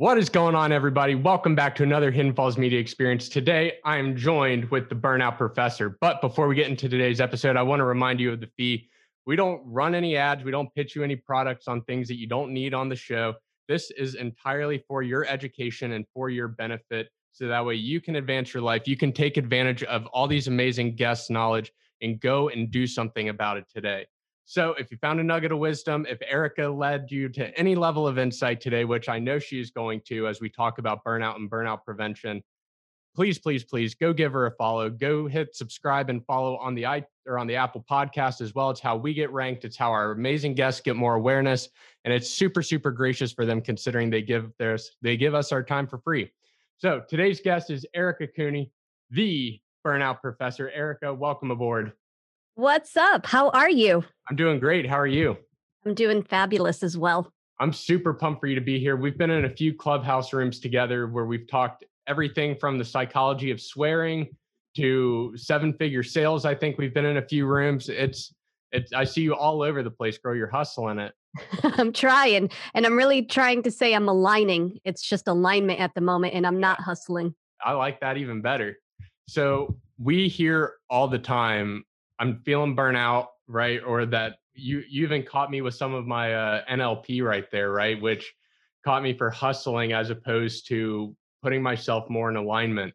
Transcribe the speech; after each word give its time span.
What 0.00 0.16
is 0.16 0.30
going 0.30 0.54
on, 0.54 0.72
everybody? 0.72 1.14
Welcome 1.14 1.54
back 1.54 1.76
to 1.76 1.82
another 1.82 2.10
Hidden 2.10 2.34
Falls 2.34 2.56
Media 2.56 2.80
Experience. 2.80 3.28
Today, 3.28 3.74
I 3.84 3.98
am 3.98 4.16
joined 4.16 4.70
with 4.70 4.88
the 4.88 4.94
Burnout 4.94 5.36
Professor. 5.36 5.98
But 6.00 6.22
before 6.22 6.48
we 6.48 6.54
get 6.54 6.68
into 6.68 6.88
today's 6.88 7.20
episode, 7.20 7.56
I 7.56 7.62
want 7.62 7.80
to 7.80 7.84
remind 7.84 8.18
you 8.18 8.32
of 8.32 8.40
the 8.40 8.48
fee. 8.56 8.88
We 9.26 9.36
don't 9.36 9.60
run 9.66 9.94
any 9.94 10.16
ads, 10.16 10.42
we 10.42 10.50
don't 10.50 10.74
pitch 10.74 10.96
you 10.96 11.04
any 11.04 11.16
products 11.16 11.68
on 11.68 11.82
things 11.82 12.08
that 12.08 12.16
you 12.16 12.26
don't 12.26 12.50
need 12.52 12.72
on 12.72 12.88
the 12.88 12.96
show. 12.96 13.34
This 13.68 13.90
is 13.90 14.14
entirely 14.14 14.82
for 14.88 15.02
your 15.02 15.26
education 15.26 15.92
and 15.92 16.06
for 16.14 16.30
your 16.30 16.48
benefit. 16.48 17.10
So 17.32 17.46
that 17.48 17.64
way 17.64 17.74
you 17.74 18.00
can 18.00 18.16
advance 18.16 18.54
your 18.54 18.62
life. 18.62 18.88
You 18.88 18.96
can 18.96 19.12
take 19.12 19.36
advantage 19.36 19.82
of 19.82 20.06
all 20.06 20.26
these 20.26 20.48
amazing 20.48 20.96
guests' 20.96 21.28
knowledge 21.28 21.72
and 22.00 22.18
go 22.18 22.48
and 22.48 22.70
do 22.70 22.86
something 22.86 23.28
about 23.28 23.58
it 23.58 23.66
today. 23.72 24.06
So, 24.50 24.74
if 24.80 24.90
you 24.90 24.96
found 24.96 25.20
a 25.20 25.22
nugget 25.22 25.52
of 25.52 25.60
wisdom, 25.60 26.04
if 26.10 26.18
Erica 26.28 26.66
led 26.66 27.12
you 27.12 27.28
to 27.28 27.56
any 27.56 27.76
level 27.76 28.08
of 28.08 28.18
insight 28.18 28.60
today, 28.60 28.84
which 28.84 29.08
I 29.08 29.20
know 29.20 29.38
she's 29.38 29.70
going 29.70 30.00
to 30.08 30.26
as 30.26 30.40
we 30.40 30.48
talk 30.48 30.78
about 30.78 31.04
burnout 31.04 31.36
and 31.36 31.48
burnout 31.48 31.84
prevention, 31.84 32.42
please, 33.14 33.38
please, 33.38 33.62
please 33.62 33.94
go 33.94 34.12
give 34.12 34.32
her 34.32 34.46
a 34.46 34.50
follow. 34.56 34.90
Go 34.90 35.28
hit 35.28 35.54
subscribe 35.54 36.10
and 36.10 36.26
follow 36.26 36.56
on 36.56 36.74
the 36.74 36.84
i 36.84 37.06
or 37.28 37.38
on 37.38 37.46
the 37.46 37.54
Apple 37.54 37.84
podcast 37.88 38.40
as 38.40 38.52
well. 38.52 38.70
It's 38.70 38.80
how 38.80 38.96
we 38.96 39.14
get 39.14 39.30
ranked. 39.30 39.64
It's 39.64 39.76
how 39.76 39.92
our 39.92 40.10
amazing 40.10 40.54
guests 40.54 40.80
get 40.80 40.96
more 40.96 41.14
awareness, 41.14 41.68
and 42.04 42.12
it's 42.12 42.28
super, 42.28 42.60
super 42.60 42.90
gracious 42.90 43.30
for 43.30 43.46
them 43.46 43.60
considering 43.60 44.10
they 44.10 44.22
give 44.22 44.50
their 44.58 44.78
they 45.00 45.16
give 45.16 45.32
us 45.32 45.52
our 45.52 45.62
time 45.62 45.86
for 45.86 45.98
free. 45.98 46.28
So 46.78 47.04
today's 47.08 47.40
guest 47.40 47.70
is 47.70 47.86
Erica 47.94 48.26
Cuni, 48.26 48.72
the 49.10 49.60
burnout 49.86 50.20
professor. 50.20 50.70
Erica, 50.70 51.14
welcome 51.14 51.52
aboard. 51.52 51.92
What's 52.54 52.96
up? 52.96 53.26
How 53.26 53.50
are 53.50 53.70
you? 53.70 54.04
I'm 54.28 54.36
doing 54.36 54.58
great. 54.58 54.86
How 54.86 54.98
are 54.98 55.06
you? 55.06 55.36
I'm 55.86 55.94
doing 55.94 56.22
fabulous 56.22 56.82
as 56.82 56.98
well. 56.98 57.32
I'm 57.58 57.72
super 57.72 58.12
pumped 58.12 58.40
for 58.40 58.48
you 58.48 58.54
to 58.54 58.60
be 58.60 58.78
here. 58.78 58.96
We've 58.96 59.16
been 59.16 59.30
in 59.30 59.44
a 59.44 59.50
few 59.50 59.72
clubhouse 59.72 60.32
rooms 60.32 60.60
together 60.60 61.06
where 61.06 61.26
we've 61.26 61.48
talked 61.48 61.84
everything 62.06 62.56
from 62.56 62.76
the 62.76 62.84
psychology 62.84 63.50
of 63.50 63.60
swearing 63.60 64.28
to 64.76 65.32
seven 65.36 65.72
figure 65.74 66.02
sales. 66.02 66.44
I 66.44 66.54
think 66.54 66.76
we've 66.76 66.92
been 66.92 67.04
in 67.04 67.18
a 67.18 67.26
few 67.26 67.46
rooms. 67.46 67.88
It's 67.88 68.34
it's 68.72 68.92
I 68.92 69.04
see 69.04 69.22
you 69.22 69.34
all 69.34 69.62
over 69.62 69.82
the 69.82 69.90
place, 69.90 70.18
girl. 70.18 70.34
You're 70.34 70.50
hustling 70.50 70.98
it. 70.98 71.12
I'm 71.62 71.92
trying. 71.92 72.50
And 72.74 72.86
I'm 72.86 72.96
really 72.96 73.22
trying 73.22 73.62
to 73.62 73.70
say 73.70 73.94
I'm 73.94 74.08
aligning. 74.08 74.78
It's 74.84 75.02
just 75.02 75.28
alignment 75.28 75.80
at 75.80 75.94
the 75.94 76.00
moment 76.00 76.34
and 76.34 76.46
I'm 76.46 76.60
not 76.60 76.80
hustling. 76.80 77.34
I 77.64 77.72
like 77.72 78.00
that 78.00 78.16
even 78.16 78.42
better. 78.42 78.76
So 79.28 79.76
we 79.98 80.28
hear 80.28 80.74
all 80.88 81.08
the 81.08 81.18
time 81.18 81.84
I'm 82.20 82.40
feeling 82.44 82.76
burnout, 82.76 83.28
right? 83.48 83.80
Or 83.84 84.06
that 84.06 84.36
you 84.54 84.84
you 84.88 85.04
even 85.04 85.24
caught 85.24 85.50
me 85.50 85.62
with 85.62 85.74
some 85.74 85.94
of 85.94 86.06
my 86.06 86.34
uh, 86.34 86.64
NLP 86.70 87.24
right 87.24 87.50
there, 87.50 87.72
right? 87.72 88.00
Which 88.00 88.32
caught 88.84 89.02
me 89.02 89.14
for 89.14 89.30
hustling 89.30 89.92
as 89.92 90.10
opposed 90.10 90.68
to 90.68 91.16
putting 91.42 91.62
myself 91.62 92.08
more 92.08 92.30
in 92.30 92.36
alignment. 92.36 92.94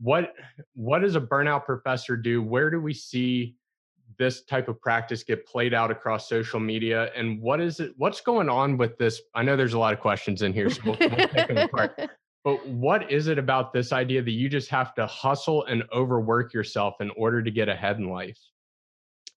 What 0.00 0.32
what 0.74 1.00
does 1.00 1.16
a 1.16 1.20
burnout 1.20 1.64
professor 1.64 2.16
do? 2.16 2.42
Where 2.42 2.70
do 2.70 2.80
we 2.80 2.94
see 2.94 3.56
this 4.18 4.44
type 4.44 4.68
of 4.68 4.80
practice 4.80 5.24
get 5.24 5.44
played 5.46 5.74
out 5.74 5.90
across 5.90 6.28
social 6.28 6.60
media 6.60 7.10
and 7.16 7.40
what 7.40 7.60
is 7.60 7.80
it 7.80 7.92
what's 7.96 8.20
going 8.20 8.48
on 8.48 8.76
with 8.76 8.96
this 8.96 9.20
i 9.34 9.42
know 9.42 9.56
there's 9.56 9.72
a 9.72 9.78
lot 9.78 9.92
of 9.92 9.98
questions 9.98 10.42
in 10.42 10.52
here 10.52 10.70
so 10.70 10.80
we'll, 10.84 10.96
we'll 11.00 11.28
take 11.28 11.48
them 11.48 11.56
apart 11.56 11.98
but 12.44 12.66
what 12.68 13.10
is 13.10 13.26
it 13.26 13.38
about 13.38 13.72
this 13.72 13.90
idea 13.90 14.22
that 14.22 14.30
you 14.30 14.50
just 14.50 14.68
have 14.68 14.94
to 14.94 15.06
hustle 15.06 15.64
and 15.64 15.82
overwork 15.92 16.52
yourself 16.52 16.96
in 17.00 17.10
order 17.16 17.42
to 17.42 17.50
get 17.50 17.70
ahead 17.70 17.98
in 17.98 18.10
life? 18.10 18.38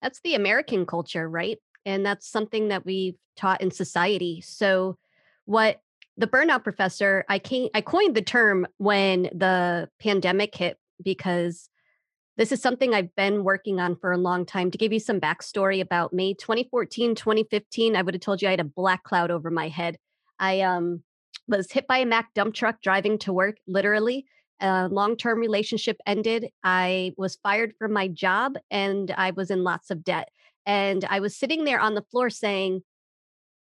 That's 0.02 0.20
the 0.20 0.34
American 0.34 0.84
culture, 0.84 1.28
right? 1.28 1.58
And 1.86 2.04
that's 2.04 2.28
something 2.28 2.68
that 2.68 2.84
we've 2.84 3.16
taught 3.34 3.62
in 3.62 3.70
society. 3.70 4.42
So, 4.42 4.98
what 5.46 5.80
the 6.18 6.26
burnout 6.26 6.62
professor, 6.62 7.24
I 7.28 7.38
came, 7.38 7.70
I 7.74 7.80
coined 7.80 8.14
the 8.14 8.22
term 8.22 8.66
when 8.76 9.22
the 9.22 9.88
pandemic 9.98 10.54
hit 10.54 10.76
because 11.02 11.70
this 12.36 12.52
is 12.52 12.60
something 12.60 12.92
I've 12.92 13.14
been 13.16 13.42
working 13.42 13.80
on 13.80 13.96
for 13.96 14.12
a 14.12 14.18
long 14.18 14.44
time. 14.44 14.70
To 14.70 14.78
give 14.78 14.92
you 14.92 15.00
some 15.00 15.18
backstory 15.18 15.80
about 15.80 16.12
me, 16.12 16.34
2014, 16.34 17.14
2015, 17.14 17.96
I 17.96 18.02
would 18.02 18.14
have 18.14 18.20
told 18.20 18.42
you 18.42 18.48
I 18.48 18.52
had 18.52 18.60
a 18.60 18.64
black 18.64 19.02
cloud 19.02 19.30
over 19.30 19.50
my 19.50 19.68
head. 19.68 19.96
I 20.38 20.60
um 20.60 21.02
was 21.48 21.72
hit 21.72 21.86
by 21.86 21.98
a 21.98 22.06
Mack 22.06 22.34
dump 22.34 22.54
truck 22.54 22.80
driving 22.82 23.18
to 23.18 23.32
work, 23.32 23.56
literally. 23.66 24.26
A 24.60 24.88
long 24.88 25.16
term 25.16 25.38
relationship 25.38 25.98
ended. 26.06 26.50
I 26.64 27.12
was 27.16 27.36
fired 27.42 27.74
from 27.78 27.92
my 27.92 28.08
job 28.08 28.54
and 28.70 29.10
I 29.16 29.30
was 29.30 29.50
in 29.50 29.62
lots 29.62 29.90
of 29.90 30.04
debt. 30.04 30.30
And 30.66 31.04
I 31.08 31.20
was 31.20 31.36
sitting 31.36 31.64
there 31.64 31.80
on 31.80 31.94
the 31.94 32.04
floor 32.10 32.28
saying, 32.28 32.82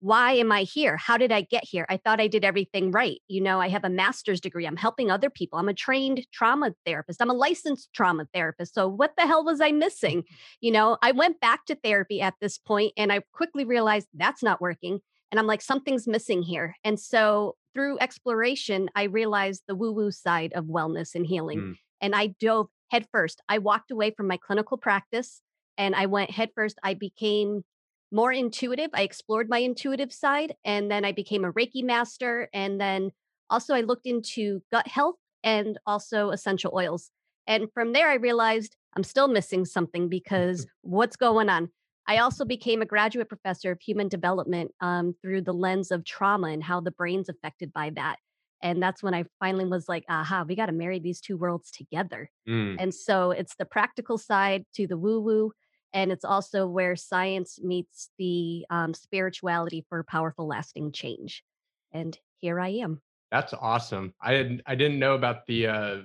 why 0.05 0.33
am 0.33 0.51
I 0.51 0.61
here? 0.61 0.97
How 0.97 1.17
did 1.17 1.31
I 1.31 1.41
get 1.41 1.63
here? 1.63 1.85
I 1.89 1.97
thought 1.97 2.21
I 2.21 2.27
did 2.27 2.45
everything 2.45 2.91
right. 2.91 3.19
You 3.27 3.41
know, 3.41 3.59
I 3.59 3.69
have 3.69 3.83
a 3.83 3.89
master's 3.89 4.39
degree. 4.39 4.67
I'm 4.67 4.77
helping 4.77 5.09
other 5.09 5.31
people. 5.31 5.57
I'm 5.57 5.67
a 5.67 5.73
trained 5.73 6.27
trauma 6.31 6.75
therapist. 6.85 7.23
I'm 7.23 7.31
a 7.31 7.33
licensed 7.33 7.89
trauma 7.91 8.27
therapist. 8.31 8.75
So, 8.75 8.87
what 8.87 9.13
the 9.17 9.25
hell 9.25 9.43
was 9.43 9.61
I 9.61 9.71
missing? 9.71 10.23
You 10.61 10.71
know, 10.71 10.97
I 11.01 11.11
went 11.11 11.39
back 11.39 11.65
to 11.65 11.75
therapy 11.75 12.21
at 12.21 12.35
this 12.39 12.57
point 12.57 12.93
and 12.97 13.11
I 13.11 13.21
quickly 13.33 13.65
realized 13.65 14.07
that's 14.13 14.41
not 14.41 14.61
working. 14.61 14.99
And 15.31 15.39
I'm 15.39 15.47
like, 15.47 15.61
something's 15.61 16.07
missing 16.07 16.41
here. 16.41 16.75
And 16.83 16.99
so 16.99 17.55
through 17.75 17.99
exploration, 17.99 18.89
I 18.95 19.03
realized 19.03 19.63
the 19.67 19.75
woo 19.75 19.91
woo 19.91 20.09
side 20.09 20.53
of 20.53 20.65
wellness 20.65 21.13
and 21.13 21.27
healing. 21.27 21.59
Mm. 21.59 21.73
And 22.01 22.15
I 22.15 22.27
dove 22.39 22.67
headfirst. 22.89 23.41
I 23.49 23.57
walked 23.59 23.91
away 23.91 24.11
from 24.11 24.27
my 24.27 24.37
clinical 24.37 24.77
practice 24.77 25.41
and 25.77 25.93
I 25.93 26.05
went 26.05 26.31
headfirst. 26.31 26.79
I 26.81 26.93
became 26.93 27.63
more 28.11 28.31
intuitive. 28.31 28.89
I 28.93 29.01
explored 29.01 29.49
my 29.49 29.57
intuitive 29.59 30.13
side 30.13 30.55
and 30.63 30.89
then 30.89 31.03
I 31.03 31.11
became 31.11 31.43
a 31.43 31.51
Reiki 31.51 31.83
master. 31.83 32.49
And 32.53 32.79
then 32.79 33.11
also 33.49 33.73
I 33.75 33.81
looked 33.81 34.05
into 34.05 34.61
gut 34.71 34.87
health 34.87 35.15
and 35.43 35.77
also 35.85 36.29
essential 36.29 36.71
oils. 36.73 37.11
And 37.47 37.67
from 37.73 37.93
there, 37.93 38.09
I 38.09 38.15
realized 38.15 38.75
I'm 38.95 39.03
still 39.03 39.27
missing 39.27 39.65
something 39.65 40.07
because 40.17 40.65
what's 40.81 41.17
going 41.17 41.49
on? 41.49 41.69
I 42.07 42.17
also 42.17 42.45
became 42.45 42.81
a 42.81 42.85
graduate 42.85 43.29
professor 43.29 43.71
of 43.71 43.81
human 43.81 44.07
development 44.07 44.71
um, 44.81 45.15
through 45.21 45.41
the 45.41 45.53
lens 45.53 45.91
of 45.91 46.03
trauma 46.05 46.49
and 46.49 46.63
how 46.63 46.79
the 46.79 46.91
brain's 46.91 47.29
affected 47.29 47.73
by 47.73 47.91
that. 47.95 48.17
And 48.61 48.81
that's 48.81 49.03
when 49.03 49.13
I 49.13 49.25
finally 49.39 49.65
was 49.65 49.89
like, 49.89 50.05
aha, 50.09 50.45
we 50.47 50.55
got 50.55 50.67
to 50.67 50.71
marry 50.71 50.99
these 50.99 51.21
two 51.21 51.37
worlds 51.37 51.71
together. 51.71 52.29
Mm. 52.47 52.77
And 52.79 52.93
so 52.93 53.31
it's 53.31 53.55
the 53.55 53.65
practical 53.65 54.17
side 54.17 54.65
to 54.75 54.87
the 54.87 54.97
woo 54.97 55.19
woo. 55.19 55.51
And 55.93 56.11
it's 56.11 56.25
also 56.25 56.67
where 56.67 56.95
science 56.95 57.59
meets 57.61 58.09
the 58.17 58.65
um, 58.69 58.93
spirituality 58.93 59.85
for 59.87 60.03
powerful, 60.03 60.47
lasting 60.47 60.91
change. 60.91 61.43
And 61.91 62.17
here 62.39 62.59
I 62.59 62.69
am. 62.69 63.01
That's 63.31 63.53
awesome. 63.53 64.13
I 64.21 64.31
didn't 64.33 64.61
I 64.65 64.75
didn't 64.75 64.99
know 64.99 65.15
about 65.15 65.45
the 65.45 65.67
uh, 65.67 65.97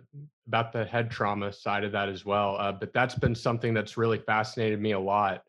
about 0.46 0.72
the 0.72 0.84
head 0.84 1.10
trauma 1.10 1.52
side 1.52 1.84
of 1.84 1.92
that 1.92 2.08
as 2.08 2.24
well. 2.24 2.56
Uh, 2.58 2.72
but 2.72 2.92
that's 2.92 3.14
been 3.14 3.34
something 3.34 3.74
that's 3.74 3.96
really 3.96 4.18
fascinated 4.18 4.80
me 4.80 4.92
a 4.92 4.98
lot 4.98 5.44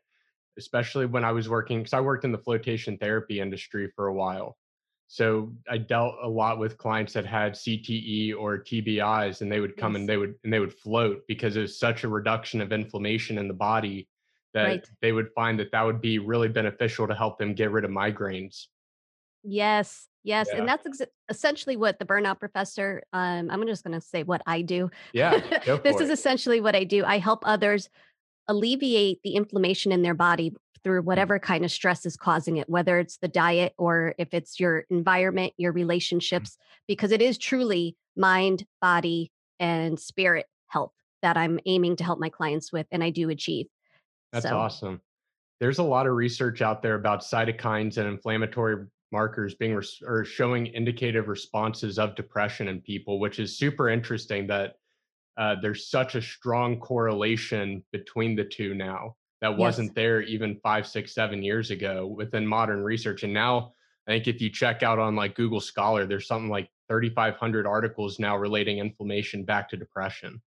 especially 0.57 1.05
when 1.05 1.23
I 1.23 1.31
was 1.31 1.49
working 1.49 1.79
because 1.79 1.93
I 1.93 2.01
worked 2.01 2.25
in 2.25 2.31
the 2.31 2.37
flotation 2.37 2.97
therapy 2.97 3.39
industry 3.39 3.91
for 3.95 4.07
a 4.07 4.13
while. 4.13 4.57
So 5.07 5.51
I 5.69 5.77
dealt 5.77 6.15
a 6.23 6.29
lot 6.29 6.57
with 6.57 6.77
clients 6.77 7.11
that 7.13 7.25
had 7.25 7.53
CTE 7.53 8.33
or 8.33 8.59
TBIs, 8.59 9.41
and 9.41 9.51
they 9.51 9.59
would 9.59 9.75
come 9.75 9.93
yes. 9.93 9.99
and 9.99 10.09
they 10.09 10.15
would 10.15 10.35
and 10.45 10.53
they 10.53 10.59
would 10.59 10.73
float 10.73 11.23
because 11.27 11.53
there's 11.53 11.77
such 11.77 12.05
a 12.05 12.07
reduction 12.07 12.61
of 12.61 12.71
inflammation 12.71 13.37
in 13.37 13.49
the 13.49 13.53
body 13.53 14.07
that 14.53 14.63
right. 14.63 14.89
they 15.01 15.11
would 15.11 15.29
find 15.33 15.59
that 15.59 15.71
that 15.71 15.85
would 15.85 15.99
be 15.99 16.19
really 16.19 16.47
beneficial 16.47 17.07
to 17.07 17.13
help 17.13 17.37
them 17.37 17.53
get 17.53 17.71
rid 17.71 17.83
of 17.83 17.91
migraines. 17.91 18.67
Yes, 19.43 20.07
yes, 20.23 20.47
yeah. 20.51 20.59
and 20.59 20.67
that's 20.67 20.85
ex- 20.85 21.11
essentially 21.29 21.75
what 21.75 21.99
the 21.99 22.05
burnout 22.05 22.39
professor. 22.39 23.03
Um, 23.11 23.49
I'm 23.49 23.65
just 23.65 23.83
going 23.83 23.99
to 23.99 24.05
say 24.05 24.23
what 24.23 24.41
I 24.45 24.61
do. 24.61 24.91
Yeah, 25.13 25.39
this 25.83 25.99
is 25.99 26.09
essentially 26.09 26.61
what 26.61 26.75
I 26.75 26.83
do. 26.83 27.03
I 27.03 27.17
help 27.17 27.43
others 27.45 27.89
alleviate 28.47 29.19
the 29.23 29.35
inflammation 29.35 29.91
in 29.91 30.01
their 30.01 30.13
body 30.13 30.53
through 30.83 31.01
mm. 31.01 31.05
whatever 31.05 31.39
kind 31.39 31.63
of 31.65 31.71
stress 31.71 32.05
is 32.05 32.17
causing 32.17 32.57
it, 32.57 32.69
whether 32.69 32.99
it's 32.99 33.17
the 33.17 33.27
diet 33.27 33.73
or 33.77 34.15
if 34.17 34.33
it's 34.33 34.59
your 34.59 34.85
environment, 34.89 35.53
your 35.57 35.73
mm. 35.73 35.77
relationships, 35.77 36.57
because 36.87 37.11
it 37.11 37.21
is 37.21 37.37
truly 37.37 37.95
mind, 38.15 38.65
body, 38.81 39.31
and 39.59 39.99
spirit 39.99 40.47
health 40.67 40.93
that 41.21 41.37
I'm 41.37 41.59
aiming 41.65 41.97
to 41.97 42.03
help 42.03 42.19
my 42.19 42.29
clients 42.29 42.71
with, 42.71 42.87
and 42.91 43.03
I 43.03 43.11
do 43.11 43.29
achieve. 43.29 43.67
That's 44.33 44.45
so. 44.45 44.57
awesome. 44.57 45.01
There's 45.59 45.77
a 45.77 45.83
lot 45.83 46.07
of 46.07 46.13
research 46.13 46.61
out 46.63 46.81
there 46.81 46.95
about 46.95 47.21
cytokines 47.21 47.97
and 47.97 48.07
inflammatory 48.07 48.87
markers 49.11 49.53
being 49.53 49.75
res- 49.75 50.01
or 50.03 50.25
showing 50.25 50.67
indicative 50.67 51.27
responses 51.27 51.99
of 51.99 52.15
depression 52.15 52.67
in 52.67 52.81
people, 52.81 53.19
which 53.19 53.39
is 53.39 53.57
super 53.57 53.89
interesting 53.89 54.47
that 54.47 54.77
uh, 55.37 55.55
there's 55.61 55.89
such 55.89 56.15
a 56.15 56.21
strong 56.21 56.79
correlation 56.79 57.83
between 57.91 58.35
the 58.35 58.43
two 58.43 58.73
now 58.73 59.15
that 59.41 59.57
wasn't 59.57 59.87
yes. 59.89 59.95
there 59.95 60.21
even 60.21 60.59
five, 60.61 60.85
six, 60.85 61.13
seven 61.13 61.41
years 61.41 61.71
ago 61.71 62.05
within 62.05 62.45
modern 62.45 62.83
research. 62.83 63.23
And 63.23 63.33
now 63.33 63.73
I 64.07 64.11
think 64.11 64.27
if 64.27 64.39
you 64.39 64.49
check 64.49 64.83
out 64.83 64.99
on 64.99 65.15
like 65.15 65.35
Google 65.35 65.59
Scholar, 65.59 66.05
there's 66.05 66.27
something 66.27 66.49
like 66.49 66.69
3,500 66.89 67.65
articles 67.65 68.19
now 68.19 68.37
relating 68.37 68.77
inflammation 68.77 69.43
back 69.43 69.69
to 69.69 69.77
depression. 69.77 70.41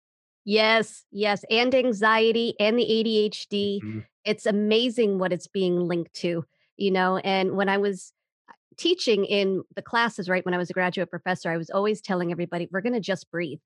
Yes, 0.45 1.06
yes, 1.12 1.45
and 1.50 1.74
anxiety 1.74 2.53
and 2.59 2.77
the 2.77 2.83
ADHD. 2.83 3.79
Mm-hmm. 3.81 4.00
It's 4.25 4.45
amazing 4.45 5.18
what 5.18 5.31
it's 5.31 5.47
being 5.47 5.79
linked 5.79 6.13
to, 6.15 6.45
you 6.75 6.91
know. 6.91 7.18
And 7.18 7.56
when 7.56 7.69
I 7.69 7.77
was 7.77 8.12
teaching 8.77 9.24
in 9.24 9.63
the 9.75 9.81
classes, 9.81 10.27
right, 10.27 10.45
when 10.45 10.53
I 10.53 10.57
was 10.57 10.69
a 10.69 10.74
graduate 10.74 11.09
professor, 11.09 11.50
I 11.50 11.57
was 11.57 11.69
always 11.69 12.01
telling 12.01 12.31
everybody, 12.31 12.68
we're 12.71 12.81
going 12.81 12.94
to 12.94 13.00
just 13.00 13.31
breathe. 13.31 13.59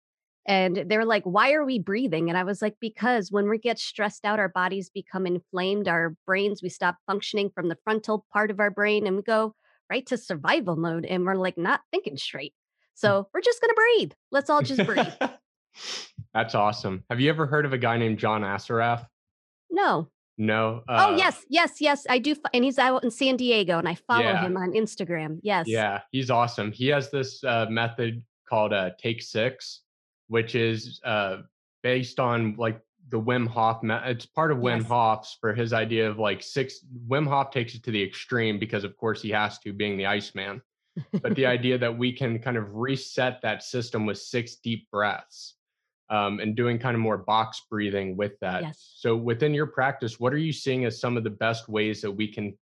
And 0.48 0.86
they're 0.88 1.06
like, 1.06 1.24
why 1.24 1.52
are 1.52 1.66
we 1.66 1.78
breathing? 1.78 2.30
And 2.30 2.38
I 2.38 2.44
was 2.44 2.62
like, 2.62 2.76
because 2.80 3.32
when 3.32 3.50
we 3.50 3.58
get 3.58 3.78
stressed 3.78 4.24
out, 4.24 4.40
our 4.40 4.48
bodies 4.48 4.90
become 4.90 5.28
inflamed, 5.28 5.90
our 5.90 6.16
brains, 6.26 6.64
we 6.64 6.70
stop 6.70 6.96
functioning 7.06 7.52
from 7.54 7.68
the 7.68 7.78
frontal 7.84 8.26
part 8.32 8.50
of 8.50 8.62
our 8.62 8.72
brain 8.72 9.06
and 9.06 9.18
we 9.18 9.24
go 9.24 9.54
right 9.90 10.06
to 10.08 10.18
survival 10.18 10.78
mode 10.78 11.06
and 11.06 11.26
we're 11.26 11.36
like 11.36 11.58
not 11.58 11.82
thinking 11.92 12.18
straight. 12.18 12.54
Hmm. 12.54 12.96
So 12.96 13.28
we're 13.34 13.42
just 13.42 13.60
going 13.62 13.72
to 13.72 13.76
breathe. 13.76 14.12
Let's 14.32 14.50
all 14.50 14.62
just 14.62 14.86
breathe. 14.86 15.14
That's 16.34 16.56
awesome. 16.56 17.04
Have 17.10 17.20
you 17.20 17.30
ever 17.30 17.46
heard 17.46 17.66
of 17.66 17.74
a 17.74 17.78
guy 17.78 17.98
named 17.98 18.18
John 18.18 18.42
Assaraf? 18.42 19.06
No. 19.70 20.10
No. 20.38 20.84
Oh, 20.88 20.94
uh, 20.94 21.08
oh 21.10 21.18
yes, 21.18 21.46
yes, 21.50 21.82
yes. 21.82 22.06
I 22.10 22.20
do, 22.20 22.36
and 22.54 22.64
he's 22.64 22.78
out 22.78 23.04
in 23.04 23.10
San 23.10 23.38
Diego, 23.38 23.80
and 23.80 23.90
I 23.90 23.96
follow 23.96 24.22
yeah. 24.22 24.42
him 24.42 24.56
on 24.56 24.74
Instagram. 24.74 25.40
Yes. 25.42 25.66
Yeah, 25.68 26.02
he's 26.12 26.30
awesome. 26.30 26.72
He 26.72 26.88
has 26.88 27.10
this 27.10 27.44
uh, 27.44 27.66
method 27.70 28.24
called 28.48 28.72
uh, 28.72 28.92
Take 29.00 29.24
Six, 29.24 29.82
which 30.27 30.56
is 30.56 31.00
uh, 31.03 31.38
based 31.83 32.19
on 32.19 32.56
like 32.57 32.81
the 33.09 33.19
Wim 33.19 33.47
Hof. 33.47 33.79
It's 33.83 34.25
part 34.25 34.51
of 34.51 34.57
Wim 34.57 34.79
yes. 34.79 34.88
Hof's 34.88 35.38
for 35.39 35.53
his 35.53 35.74
idea 35.74 36.09
of 36.09 36.19
like 36.19 36.44
six. 36.44 36.79
Wim 37.07 37.27
Hof 37.27 37.51
takes 37.51 37.75
it 37.75 37.83
to 37.83 37.91
the 37.91 38.03
extreme 38.03 38.59
because, 38.59 38.83
of 38.83 38.95
course, 38.97 39.21
he 39.21 39.29
has 39.29 39.59
to, 39.59 39.74
being 39.74 39.97
the 39.97 40.06
Iceman. 40.06 40.62
but 41.21 41.35
the 41.35 41.45
idea 41.56 41.77
that 41.77 41.97
we 41.97 42.12
can 42.12 42.39
kind 42.39 42.57
of 42.57 42.75
reset 42.75 43.41
that 43.41 43.63
system 43.63 44.06
with 44.06 44.18
six 44.18 44.56
deep 44.56 44.89
breaths 44.91 45.56
um, 46.09 46.39
and 46.39 46.56
doing 46.56 46.79
kind 46.79 46.95
of 46.95 47.01
more 47.01 47.18
box 47.18 47.62
breathing 47.69 48.18
with 48.18 48.39
that. 48.39 48.63
Yes. 48.63 48.94
So 48.97 49.15
within 49.15 49.53
your 49.53 49.68
practice, 49.68 50.19
what 50.19 50.33
are 50.33 50.38
you 50.38 50.53
seeing 50.53 50.85
as 50.85 51.00
some 51.00 51.18
of 51.18 51.24
the 51.24 51.29
best 51.29 51.69
ways 51.69 52.01
that 52.01 52.12
we 52.12 52.27
can 52.27 52.57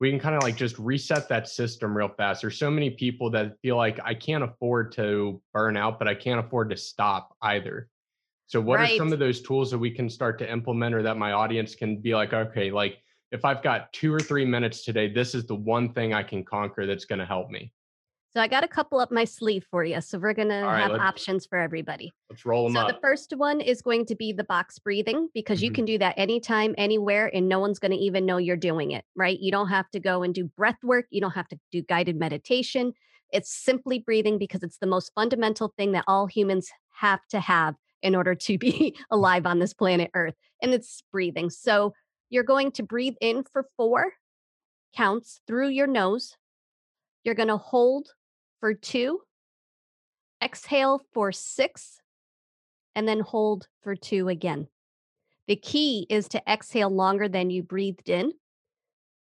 we 0.00 0.10
can 0.10 0.18
kind 0.18 0.34
of 0.34 0.42
like 0.42 0.56
just 0.56 0.78
reset 0.78 1.28
that 1.28 1.48
system 1.48 1.96
real 1.96 2.08
fast. 2.08 2.42
There's 2.42 2.58
so 2.58 2.70
many 2.70 2.90
people 2.90 3.30
that 3.30 3.58
feel 3.62 3.76
like 3.76 3.98
I 4.04 4.14
can't 4.14 4.44
afford 4.44 4.92
to 4.92 5.40
burn 5.54 5.76
out, 5.76 5.98
but 5.98 6.06
I 6.06 6.14
can't 6.14 6.44
afford 6.44 6.70
to 6.70 6.76
stop 6.76 7.34
either. 7.42 7.88
So 8.46 8.60
what 8.60 8.78
right. 8.78 8.92
are 8.92 8.96
some 8.96 9.12
of 9.12 9.18
those 9.18 9.42
tools 9.42 9.70
that 9.70 9.78
we 9.78 9.90
can 9.90 10.08
start 10.08 10.38
to 10.38 10.50
implement 10.50 10.94
or 10.94 11.02
that 11.02 11.16
my 11.16 11.32
audience 11.32 11.74
can 11.74 11.96
be 12.00 12.14
like, 12.14 12.32
okay, 12.32 12.70
like 12.70 12.98
if 13.32 13.44
I've 13.44 13.62
got 13.62 13.92
two 13.92 14.12
or 14.12 14.20
three 14.20 14.44
minutes 14.44 14.84
today, 14.84 15.12
this 15.12 15.34
is 15.34 15.46
the 15.46 15.54
one 15.54 15.92
thing 15.92 16.14
I 16.14 16.22
can 16.22 16.44
conquer 16.44 16.86
that's 16.86 17.06
going 17.06 17.18
to 17.18 17.26
help 17.26 17.50
me. 17.50 17.72
So 18.36 18.42
I 18.42 18.48
got 18.48 18.64
a 18.64 18.68
couple 18.68 19.00
up 19.00 19.10
my 19.10 19.24
sleeve 19.24 19.64
for 19.70 19.82
you. 19.82 19.98
So 20.02 20.18
we're 20.18 20.34
going 20.34 20.48
right, 20.48 20.86
to 20.86 20.92
have 20.92 21.00
options 21.00 21.46
for 21.46 21.58
everybody. 21.58 22.12
Let's 22.28 22.44
roll 22.44 22.68
them 22.68 22.76
out. 22.76 22.82
so 22.82 22.88
up. 22.88 22.94
the 22.94 23.00
first 23.00 23.32
one 23.34 23.62
is 23.62 23.80
going 23.80 24.04
to 24.04 24.14
be 24.14 24.30
the 24.30 24.44
box 24.44 24.78
breathing 24.78 25.30
because 25.32 25.60
mm-hmm. 25.60 25.64
you 25.64 25.70
can 25.72 25.84
do 25.86 25.96
that 25.96 26.18
anytime, 26.18 26.74
anywhere, 26.76 27.30
and 27.32 27.48
no 27.48 27.60
one's 27.60 27.78
going 27.78 27.92
to 27.92 27.96
even 27.96 28.26
know 28.26 28.36
you're 28.36 28.54
doing 28.54 28.90
it, 28.90 29.06
right? 29.14 29.40
You 29.40 29.50
don't 29.50 29.68
have 29.68 29.90
to 29.92 30.00
go 30.00 30.22
and 30.22 30.34
do 30.34 30.44
breath 30.54 30.76
work. 30.82 31.06
You 31.08 31.22
don't 31.22 31.30
have 31.30 31.48
to 31.48 31.58
do 31.72 31.80
guided 31.80 32.18
meditation. 32.18 32.92
It's 33.32 33.50
simply 33.50 34.00
breathing 34.00 34.36
because 34.36 34.62
it's 34.62 34.76
the 34.76 34.86
most 34.86 35.12
fundamental 35.14 35.72
thing 35.78 35.92
that 35.92 36.04
all 36.06 36.26
humans 36.26 36.68
have 36.92 37.20
to 37.30 37.40
have 37.40 37.74
in 38.02 38.14
order 38.14 38.34
to 38.34 38.58
be 38.58 38.94
alive 39.10 39.46
on 39.46 39.60
this 39.60 39.72
planet 39.72 40.10
Earth. 40.12 40.34
And 40.60 40.74
it's 40.74 41.02
breathing. 41.10 41.48
So 41.48 41.94
you're 42.28 42.44
going 42.44 42.72
to 42.72 42.82
breathe 42.82 43.14
in 43.22 43.44
for 43.50 43.64
four 43.78 44.12
counts 44.94 45.40
through 45.46 45.68
your 45.68 45.86
nose. 45.86 46.36
You're 47.24 47.34
going 47.34 47.48
to 47.48 47.56
hold 47.56 48.10
for 48.60 48.74
two, 48.74 49.20
exhale 50.42 51.02
for 51.12 51.32
six, 51.32 52.00
and 52.94 53.06
then 53.06 53.20
hold 53.20 53.68
for 53.82 53.94
two 53.94 54.28
again. 54.28 54.68
The 55.48 55.56
key 55.56 56.06
is 56.08 56.28
to 56.28 56.42
exhale 56.50 56.90
longer 56.90 57.28
than 57.28 57.50
you 57.50 57.62
breathed 57.62 58.08
in. 58.08 58.32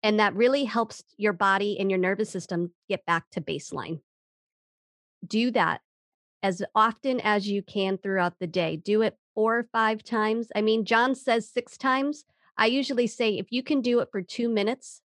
And 0.03 0.19
that 0.19 0.35
really 0.35 0.65
helps 0.65 1.05
your 1.17 1.33
body 1.33 1.79
and 1.79 1.91
your 1.91 1.99
nervous 1.99 2.29
system 2.29 2.73
get 2.89 3.07
back 3.07 3.31
to 3.31 3.41
baseline. 3.41 4.01
Do 5.27 5.53
that 5.53 5.81
as 6.43 6.63
often 6.75 7.21
as 7.21 7.49
you 7.49 7.63
can 7.63 7.99
throughout 7.99 8.35
the 8.41 8.49
day. 8.49 8.77
Do 8.77 9.03
it 9.03 9.17
four 9.35 9.59
or 9.59 9.69
five 9.73 10.03
times. 10.03 10.49
I 10.57 10.61
mean, 10.61 10.85
John 10.85 11.15
says 11.15 11.49
six 11.49 11.79
times. 11.79 12.25
I 12.59 12.67
usually 12.67 13.07
say 13.07 13.39
if 13.39 13.47
you 13.51 13.63
can 13.63 13.81
do 13.81 14.01
it 14.01 14.09
for 14.11 14.23
two 14.23 14.49
minutes, 14.49 15.01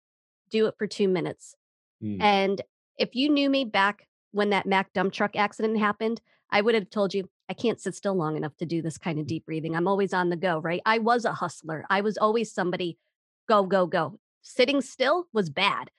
do 0.50 0.66
it 0.66 0.74
for 0.78 0.86
two 0.86 1.08
minutes. 1.08 1.56
Mm. 2.02 2.22
And 2.22 2.62
if 2.98 3.14
you 3.14 3.28
knew 3.28 3.50
me 3.50 3.64
back 3.64 4.06
when 4.32 4.50
that 4.50 4.66
Mack 4.66 4.92
dump 4.92 5.12
truck 5.12 5.36
accident 5.36 5.78
happened, 5.78 6.20
I 6.50 6.60
would 6.60 6.74
have 6.74 6.90
told 6.90 7.14
you, 7.14 7.28
I 7.48 7.54
can't 7.54 7.80
sit 7.80 7.94
still 7.94 8.14
long 8.14 8.36
enough 8.36 8.56
to 8.58 8.66
do 8.66 8.82
this 8.82 8.98
kind 8.98 9.18
of 9.18 9.26
deep 9.26 9.46
breathing. 9.46 9.74
I'm 9.74 9.88
always 9.88 10.12
on 10.12 10.30
the 10.30 10.36
go, 10.36 10.58
right? 10.58 10.80
I 10.86 10.98
was 10.98 11.24
a 11.24 11.32
hustler. 11.32 11.84
I 11.90 12.00
was 12.00 12.16
always 12.16 12.52
somebody 12.52 12.98
go, 13.48 13.64
go, 13.64 13.86
go. 13.86 14.18
Sitting 14.42 14.80
still 14.80 15.26
was 15.32 15.50
bad. 15.50 15.90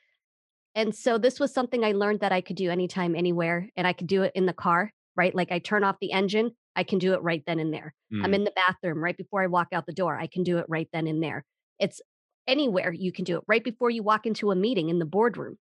And 0.76 0.96
so 0.96 1.18
this 1.18 1.40
was 1.40 1.54
something 1.54 1.84
I 1.84 1.92
learned 1.92 2.22
that 2.22 2.32
I 2.32 2.42
could 2.42 2.56
do 2.56 2.70
anytime, 2.70 3.16
anywhere, 3.16 3.70
and 3.76 3.86
I 3.86 3.94
could 3.94 4.08
do 4.08 4.24
it 4.24 4.32
in 4.36 4.46
the 4.46 4.54
car, 4.54 4.92
right? 5.16 5.34
Like 5.34 5.52
I 5.52 5.60
turn 5.60 5.84
off 5.84 5.98
the 6.02 6.12
engine, 6.12 6.52
I 6.76 6.84
can 6.84 6.98
do 6.98 7.14
it 7.14 7.22
right 7.22 7.44
then 7.46 7.60
and 7.60 7.72
there. 7.72 7.94
Mm. 8.12 8.24
I'm 8.24 8.34
in 8.34 8.44
the 8.44 8.54
bathroom 8.56 9.04
right 9.04 9.16
before 9.16 9.44
I 9.44 9.48
walk 9.48 9.68
out 9.72 9.86
the 9.86 9.94
door, 9.94 10.18
I 10.18 10.28
can 10.28 10.44
do 10.44 10.58
it 10.58 10.66
right 10.68 10.90
then 10.92 11.08
and 11.08 11.22
there. 11.22 11.46
It's 11.80 12.02
anywhere 12.48 12.92
you 12.92 13.12
can 13.12 13.24
do 13.24 13.38
it 13.38 13.44
right 13.48 13.64
before 13.64 13.90
you 13.90 14.04
walk 14.04 14.26
into 14.26 14.52
a 14.52 14.56
meeting 14.56 14.90
in 14.90 15.00
the 15.00 15.06
boardroom. 15.06 15.58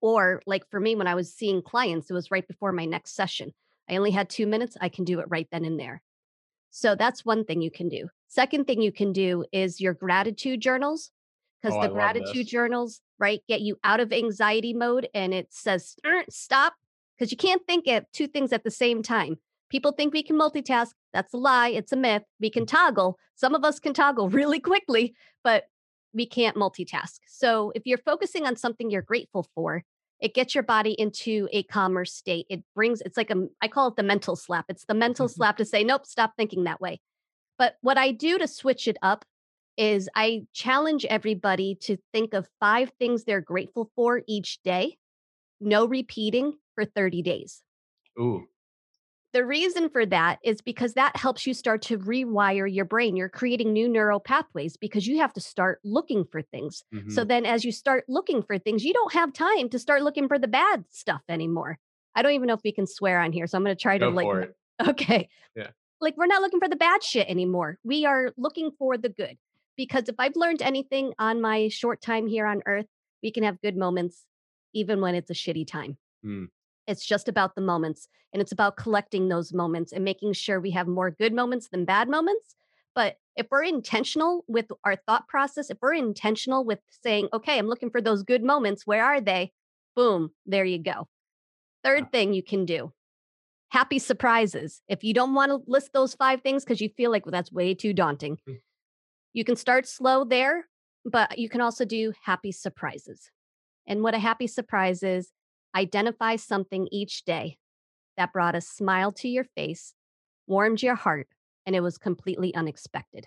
Or, 0.00 0.42
like 0.46 0.68
for 0.70 0.80
me, 0.80 0.94
when 0.94 1.06
I 1.06 1.14
was 1.14 1.32
seeing 1.32 1.62
clients, 1.62 2.10
it 2.10 2.14
was 2.14 2.30
right 2.30 2.46
before 2.46 2.72
my 2.72 2.84
next 2.84 3.14
session. 3.14 3.52
I 3.88 3.96
only 3.96 4.10
had 4.10 4.28
two 4.28 4.46
minutes. 4.46 4.76
I 4.80 4.88
can 4.88 5.04
do 5.04 5.20
it 5.20 5.26
right 5.28 5.48
then 5.50 5.64
and 5.64 5.78
there. 5.78 6.02
So 6.70 6.94
that's 6.94 7.24
one 7.24 7.44
thing 7.44 7.62
you 7.62 7.70
can 7.70 7.88
do. 7.88 8.08
Second 8.28 8.66
thing 8.66 8.82
you 8.82 8.92
can 8.92 9.12
do 9.12 9.44
is 9.52 9.80
your 9.80 9.94
gratitude 9.94 10.60
journals, 10.60 11.10
because 11.60 11.76
oh, 11.76 11.80
the 11.80 11.88
I 11.88 11.92
gratitude 11.92 12.46
journals, 12.46 13.00
right, 13.18 13.40
get 13.48 13.62
you 13.62 13.78
out 13.82 14.00
of 14.00 14.12
anxiety 14.12 14.74
mode 14.74 15.08
and 15.14 15.32
it 15.32 15.48
says 15.50 15.96
stop, 16.28 16.74
because 17.16 17.30
you 17.30 17.38
can't 17.38 17.62
think 17.66 17.86
of 17.88 18.04
two 18.12 18.26
things 18.26 18.52
at 18.52 18.64
the 18.64 18.70
same 18.70 19.02
time. 19.02 19.38
People 19.70 19.92
think 19.92 20.12
we 20.12 20.22
can 20.22 20.38
multitask. 20.38 20.92
That's 21.12 21.34
a 21.34 21.36
lie. 21.36 21.68
It's 21.68 21.92
a 21.92 21.96
myth. 21.96 22.22
We 22.40 22.50
can 22.50 22.64
mm. 22.64 22.68
toggle. 22.68 23.18
Some 23.34 23.54
of 23.54 23.64
us 23.64 23.78
can 23.78 23.94
toggle 23.94 24.28
really 24.30 24.60
quickly, 24.60 25.14
but 25.42 25.64
we 26.12 26.26
can't 26.26 26.56
multitask. 26.56 27.18
So 27.26 27.72
if 27.74 27.86
you're 27.86 27.98
focusing 27.98 28.46
on 28.46 28.56
something 28.56 28.90
you're 28.90 29.02
grateful 29.02 29.46
for, 29.54 29.84
it 30.20 30.34
gets 30.34 30.54
your 30.54 30.64
body 30.64 30.92
into 30.98 31.48
a 31.52 31.62
calmer 31.64 32.04
state. 32.04 32.46
It 32.50 32.62
brings, 32.74 33.00
it's 33.02 33.16
like 33.16 33.30
a, 33.30 33.46
I 33.62 33.68
call 33.68 33.88
it 33.88 33.96
the 33.96 34.02
mental 34.02 34.36
slap. 34.36 34.66
It's 34.68 34.84
the 34.84 34.94
mental 34.94 35.26
mm-hmm. 35.26 35.34
slap 35.34 35.56
to 35.58 35.64
say, 35.64 35.84
nope, 35.84 36.06
stop 36.06 36.32
thinking 36.36 36.64
that 36.64 36.80
way. 36.80 37.00
But 37.56 37.76
what 37.80 37.98
I 37.98 38.12
do 38.12 38.38
to 38.38 38.48
switch 38.48 38.88
it 38.88 38.96
up 39.02 39.24
is 39.76 40.08
I 40.14 40.42
challenge 40.52 41.04
everybody 41.04 41.76
to 41.82 41.96
think 42.12 42.34
of 42.34 42.48
five 42.58 42.90
things 42.98 43.24
they're 43.24 43.40
grateful 43.40 43.90
for 43.94 44.22
each 44.26 44.60
day, 44.62 44.96
no 45.60 45.86
repeating 45.86 46.54
for 46.74 46.84
30 46.84 47.22
days. 47.22 47.62
Ooh. 48.20 48.44
The 49.38 49.46
reason 49.46 49.88
for 49.88 50.04
that 50.04 50.40
is 50.42 50.60
because 50.60 50.94
that 50.94 51.14
helps 51.14 51.46
you 51.46 51.54
start 51.54 51.82
to 51.82 51.96
rewire 51.96 52.68
your 52.68 52.84
brain. 52.84 53.14
You're 53.14 53.28
creating 53.28 53.72
new 53.72 53.88
neural 53.88 54.18
pathways 54.18 54.76
because 54.76 55.06
you 55.06 55.18
have 55.18 55.32
to 55.34 55.40
start 55.40 55.78
looking 55.84 56.24
for 56.24 56.42
things. 56.42 56.82
Mm-hmm. 56.92 57.10
So 57.10 57.22
then, 57.22 57.46
as 57.46 57.64
you 57.64 57.70
start 57.70 58.02
looking 58.08 58.42
for 58.42 58.58
things, 58.58 58.84
you 58.84 58.92
don't 58.92 59.12
have 59.12 59.32
time 59.32 59.68
to 59.68 59.78
start 59.78 60.02
looking 60.02 60.26
for 60.26 60.40
the 60.40 60.48
bad 60.48 60.86
stuff 60.90 61.20
anymore. 61.28 61.78
I 62.16 62.22
don't 62.22 62.32
even 62.32 62.48
know 62.48 62.54
if 62.54 62.64
we 62.64 62.72
can 62.72 62.88
swear 62.88 63.20
on 63.20 63.30
here. 63.30 63.46
So 63.46 63.56
I'm 63.56 63.62
going 63.62 63.76
to 63.76 63.80
try 63.80 63.98
Go 63.98 64.10
to 64.10 64.16
like, 64.16 64.50
okay. 64.88 65.28
Yeah. 65.54 65.68
Like, 66.00 66.16
we're 66.16 66.26
not 66.26 66.42
looking 66.42 66.58
for 66.58 66.68
the 66.68 66.74
bad 66.74 67.04
shit 67.04 67.28
anymore. 67.28 67.78
We 67.84 68.06
are 68.06 68.32
looking 68.36 68.72
for 68.76 68.98
the 68.98 69.08
good. 69.08 69.38
Because 69.76 70.08
if 70.08 70.16
I've 70.18 70.34
learned 70.34 70.62
anything 70.62 71.12
on 71.16 71.40
my 71.40 71.68
short 71.68 72.02
time 72.02 72.26
here 72.26 72.44
on 72.44 72.60
earth, 72.66 72.86
we 73.22 73.30
can 73.30 73.44
have 73.44 73.60
good 73.60 73.76
moments 73.76 74.24
even 74.74 75.00
when 75.00 75.14
it's 75.14 75.30
a 75.30 75.34
shitty 75.34 75.68
time. 75.68 75.96
Mm. 76.26 76.48
It's 76.88 77.06
just 77.06 77.28
about 77.28 77.54
the 77.54 77.60
moments 77.60 78.08
and 78.32 78.42
it's 78.42 78.50
about 78.50 78.76
collecting 78.76 79.28
those 79.28 79.52
moments 79.52 79.92
and 79.92 80.04
making 80.04 80.32
sure 80.32 80.58
we 80.58 80.72
have 80.72 80.88
more 80.88 81.10
good 81.10 81.32
moments 81.32 81.68
than 81.68 81.84
bad 81.84 82.08
moments. 82.08 82.56
But 82.94 83.16
if 83.36 83.46
we're 83.50 83.62
intentional 83.62 84.44
with 84.48 84.66
our 84.82 84.96
thought 84.96 85.28
process, 85.28 85.70
if 85.70 85.78
we're 85.80 85.94
intentional 85.94 86.64
with 86.64 86.80
saying, 87.04 87.28
okay, 87.32 87.58
I'm 87.58 87.68
looking 87.68 87.90
for 87.90 88.00
those 88.00 88.24
good 88.24 88.42
moments, 88.42 88.86
where 88.86 89.04
are 89.04 89.20
they? 89.20 89.52
Boom, 89.94 90.32
there 90.46 90.64
you 90.64 90.78
go. 90.78 91.06
Third 91.84 92.10
thing 92.10 92.32
you 92.32 92.42
can 92.42 92.64
do 92.64 92.92
happy 93.70 93.98
surprises. 93.98 94.82
If 94.88 95.04
you 95.04 95.14
don't 95.14 95.34
want 95.34 95.50
to 95.50 95.70
list 95.70 95.92
those 95.92 96.14
five 96.14 96.42
things 96.42 96.64
because 96.64 96.80
you 96.80 96.88
feel 96.88 97.10
like 97.10 97.26
well, 97.26 97.32
that's 97.32 97.52
way 97.52 97.74
too 97.74 97.92
daunting, 97.92 98.38
mm. 98.48 98.58
you 99.32 99.44
can 99.44 99.56
start 99.56 99.86
slow 99.86 100.24
there, 100.24 100.66
but 101.04 101.38
you 101.38 101.48
can 101.48 101.60
also 101.60 101.84
do 101.84 102.12
happy 102.24 102.52
surprises. 102.52 103.30
And 103.86 104.02
what 104.02 104.14
a 104.14 104.18
happy 104.18 104.46
surprise 104.46 105.02
is, 105.02 105.32
Identify 105.78 106.34
something 106.34 106.88
each 106.90 107.24
day 107.24 107.56
that 108.16 108.32
brought 108.32 108.56
a 108.56 108.60
smile 108.60 109.12
to 109.12 109.28
your 109.28 109.44
face, 109.44 109.94
warmed 110.48 110.82
your 110.82 110.96
heart, 110.96 111.28
and 111.66 111.76
it 111.76 111.80
was 111.80 111.98
completely 111.98 112.52
unexpected. 112.52 113.26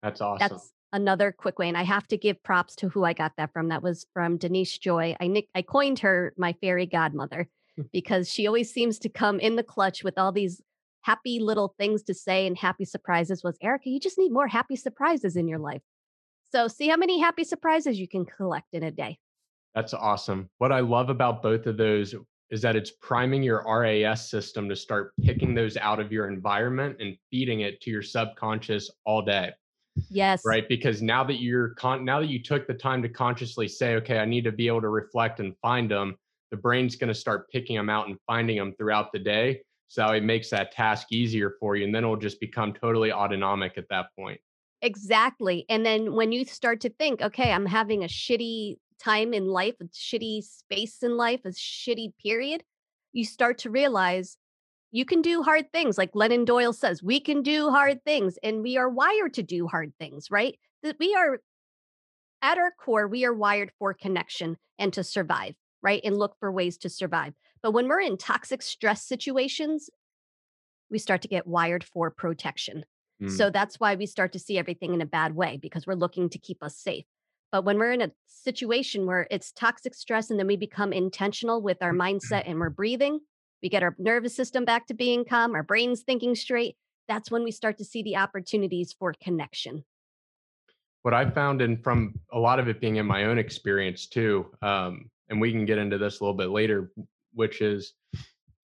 That's 0.00 0.20
awesome. 0.20 0.48
That's 0.48 0.72
another 0.92 1.32
quick 1.36 1.58
way. 1.58 1.66
And 1.66 1.76
I 1.76 1.82
have 1.82 2.06
to 2.06 2.16
give 2.16 2.40
props 2.44 2.76
to 2.76 2.88
who 2.88 3.02
I 3.02 3.14
got 3.14 3.32
that 3.36 3.52
from. 3.52 3.70
That 3.70 3.82
was 3.82 4.06
from 4.14 4.36
Denise 4.36 4.78
Joy. 4.78 5.16
I, 5.18 5.26
nick- 5.26 5.48
I 5.56 5.62
coined 5.62 5.98
her 5.98 6.34
my 6.36 6.52
fairy 6.60 6.86
godmother 6.86 7.48
hmm. 7.74 7.82
because 7.92 8.30
she 8.30 8.46
always 8.46 8.72
seems 8.72 9.00
to 9.00 9.08
come 9.08 9.40
in 9.40 9.56
the 9.56 9.64
clutch 9.64 10.04
with 10.04 10.16
all 10.16 10.30
these 10.30 10.62
happy 11.00 11.40
little 11.40 11.74
things 11.80 12.04
to 12.04 12.14
say 12.14 12.46
and 12.46 12.56
happy 12.56 12.84
surprises 12.84 13.42
was 13.42 13.58
Erica, 13.60 13.90
you 13.90 13.98
just 13.98 14.18
need 14.18 14.30
more 14.30 14.46
happy 14.46 14.76
surprises 14.76 15.34
in 15.34 15.48
your 15.48 15.58
life. 15.58 15.82
So 16.52 16.68
see 16.68 16.86
how 16.86 16.96
many 16.96 17.18
happy 17.18 17.42
surprises 17.42 17.98
you 17.98 18.06
can 18.06 18.24
collect 18.24 18.68
in 18.72 18.84
a 18.84 18.92
day. 18.92 19.18
That's 19.74 19.94
awesome. 19.94 20.48
What 20.58 20.72
I 20.72 20.80
love 20.80 21.08
about 21.08 21.42
both 21.42 21.66
of 21.66 21.76
those 21.76 22.14
is 22.50 22.60
that 22.60 22.76
it's 22.76 22.90
priming 22.90 23.42
your 23.42 23.64
RAS 23.66 24.28
system 24.28 24.68
to 24.68 24.76
start 24.76 25.12
picking 25.22 25.54
those 25.54 25.78
out 25.78 25.98
of 25.98 26.12
your 26.12 26.28
environment 26.28 26.96
and 27.00 27.16
feeding 27.30 27.60
it 27.60 27.80
to 27.80 27.90
your 27.90 28.02
subconscious 28.02 28.90
all 29.06 29.22
day. 29.22 29.52
Yes. 30.10 30.42
Right. 30.44 30.68
Because 30.68 31.00
now 31.02 31.24
that 31.24 31.40
you're 31.40 31.70
con- 31.70 32.04
now 32.04 32.20
that 32.20 32.28
you 32.28 32.42
took 32.42 32.66
the 32.66 32.74
time 32.74 33.02
to 33.02 33.08
consciously 33.08 33.68
say, 33.68 33.94
okay, 33.96 34.18
I 34.18 34.24
need 34.26 34.44
to 34.44 34.52
be 34.52 34.66
able 34.66 34.82
to 34.82 34.88
reflect 34.88 35.40
and 35.40 35.54
find 35.62 35.90
them, 35.90 36.16
the 36.50 36.56
brain's 36.56 36.96
going 36.96 37.08
to 37.08 37.14
start 37.14 37.48
picking 37.50 37.76
them 37.76 37.88
out 37.88 38.08
and 38.08 38.18
finding 38.26 38.58
them 38.58 38.74
throughout 38.78 39.12
the 39.12 39.18
day. 39.18 39.62
So 39.88 40.06
it 40.08 40.22
makes 40.22 40.48
that 40.50 40.72
task 40.72 41.08
easier 41.10 41.54
for 41.60 41.76
you. 41.76 41.84
And 41.84 41.94
then 41.94 42.04
it'll 42.04 42.16
just 42.16 42.40
become 42.40 42.72
totally 42.72 43.12
autonomic 43.12 43.76
at 43.76 43.88
that 43.90 44.06
point. 44.18 44.40
Exactly. 44.82 45.64
And 45.68 45.86
then 45.86 46.14
when 46.14 46.32
you 46.32 46.44
start 46.44 46.80
to 46.82 46.90
think, 46.90 47.22
okay, 47.22 47.52
I'm 47.52 47.66
having 47.66 48.02
a 48.02 48.08
shitty 48.08 48.76
time 49.02 49.34
in 49.34 49.46
life, 49.46 49.74
a 49.80 49.84
shitty 49.84 50.42
space 50.42 51.02
in 51.02 51.16
life, 51.16 51.40
a 51.44 51.50
shitty 51.50 52.12
period, 52.22 52.62
you 53.12 53.24
start 53.24 53.58
to 53.58 53.70
realize 53.70 54.36
you 54.90 55.04
can 55.04 55.22
do 55.22 55.42
hard 55.42 55.72
things. 55.72 55.96
Like 55.96 56.12
Glennon 56.12 56.44
Doyle 56.44 56.72
says, 56.72 57.02
we 57.02 57.18
can 57.20 57.42
do 57.42 57.70
hard 57.70 58.04
things 58.04 58.38
and 58.42 58.62
we 58.62 58.76
are 58.76 58.88
wired 58.88 59.34
to 59.34 59.42
do 59.42 59.66
hard 59.66 59.92
things, 59.98 60.30
right? 60.30 60.58
That 60.82 60.96
we 61.00 61.14
are 61.14 61.40
at 62.42 62.58
our 62.58 62.72
core, 62.72 63.08
we 63.08 63.24
are 63.24 63.32
wired 63.32 63.72
for 63.78 63.94
connection 63.94 64.56
and 64.78 64.92
to 64.92 65.04
survive, 65.04 65.54
right? 65.82 66.02
And 66.04 66.18
look 66.18 66.36
for 66.38 66.52
ways 66.52 66.76
to 66.78 66.88
survive. 66.88 67.32
But 67.62 67.72
when 67.72 67.88
we're 67.88 68.00
in 68.00 68.18
toxic 68.18 68.62
stress 68.62 69.02
situations, 69.02 69.88
we 70.90 70.98
start 70.98 71.22
to 71.22 71.28
get 71.28 71.46
wired 71.46 71.84
for 71.84 72.10
protection. 72.10 72.84
Mm. 73.22 73.30
So 73.30 73.48
that's 73.48 73.80
why 73.80 73.94
we 73.94 74.06
start 74.06 74.32
to 74.32 74.38
see 74.38 74.58
everything 74.58 74.92
in 74.92 75.00
a 75.00 75.06
bad 75.06 75.34
way 75.34 75.56
because 75.56 75.86
we're 75.86 75.94
looking 75.94 76.28
to 76.30 76.38
keep 76.38 76.62
us 76.62 76.76
safe. 76.76 77.04
But 77.52 77.66
when 77.66 77.78
we're 77.78 77.92
in 77.92 78.00
a 78.00 78.10
situation 78.26 79.04
where 79.04 79.28
it's 79.30 79.52
toxic 79.52 79.94
stress 79.94 80.30
and 80.30 80.40
then 80.40 80.46
we 80.46 80.56
become 80.56 80.92
intentional 80.92 81.60
with 81.60 81.82
our 81.82 81.92
mindset 81.92 82.44
and 82.46 82.58
we're 82.58 82.70
breathing, 82.70 83.20
we 83.62 83.68
get 83.68 83.82
our 83.82 83.94
nervous 83.98 84.34
system 84.34 84.64
back 84.64 84.86
to 84.86 84.94
being 84.94 85.26
calm, 85.26 85.54
our 85.54 85.62
brain's 85.62 86.00
thinking 86.00 86.34
straight. 86.34 86.76
That's 87.08 87.30
when 87.30 87.44
we 87.44 87.50
start 87.50 87.76
to 87.78 87.84
see 87.84 88.02
the 88.02 88.16
opportunities 88.16 88.94
for 88.98 89.12
connection. 89.22 89.84
What 91.02 91.12
I 91.12 91.28
found, 91.28 91.60
and 91.60 91.82
from 91.82 92.18
a 92.32 92.38
lot 92.38 92.58
of 92.58 92.68
it 92.68 92.80
being 92.80 92.96
in 92.96 93.06
my 93.06 93.24
own 93.24 93.36
experience 93.36 94.06
too, 94.06 94.46
um, 94.62 95.10
and 95.28 95.40
we 95.40 95.52
can 95.52 95.66
get 95.66 95.78
into 95.78 95.98
this 95.98 96.20
a 96.20 96.24
little 96.24 96.36
bit 96.36 96.50
later, 96.50 96.90
which 97.34 97.60
is 97.60 97.92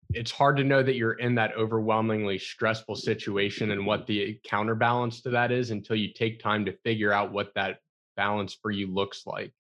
it's 0.10 0.32
hard 0.32 0.58
to 0.58 0.64
know 0.64 0.84
that 0.84 0.96
you're 0.96 1.14
in 1.14 1.36
that 1.36 1.56
overwhelmingly 1.56 2.38
stressful 2.38 2.96
situation 2.96 3.72
and 3.72 3.86
what 3.86 4.06
the 4.08 4.40
counterbalance 4.44 5.22
to 5.22 5.30
that 5.30 5.52
is 5.52 5.72
until 5.72 5.96
you 5.96 6.12
take 6.14 6.40
time 6.40 6.66
to 6.66 6.74
figure 6.84 7.14
out 7.14 7.32
what 7.32 7.54
that 7.56 7.78
balance 8.16 8.54
for 8.54 8.72
you 8.72 8.94
looks 8.94 9.26
like. 9.26 9.54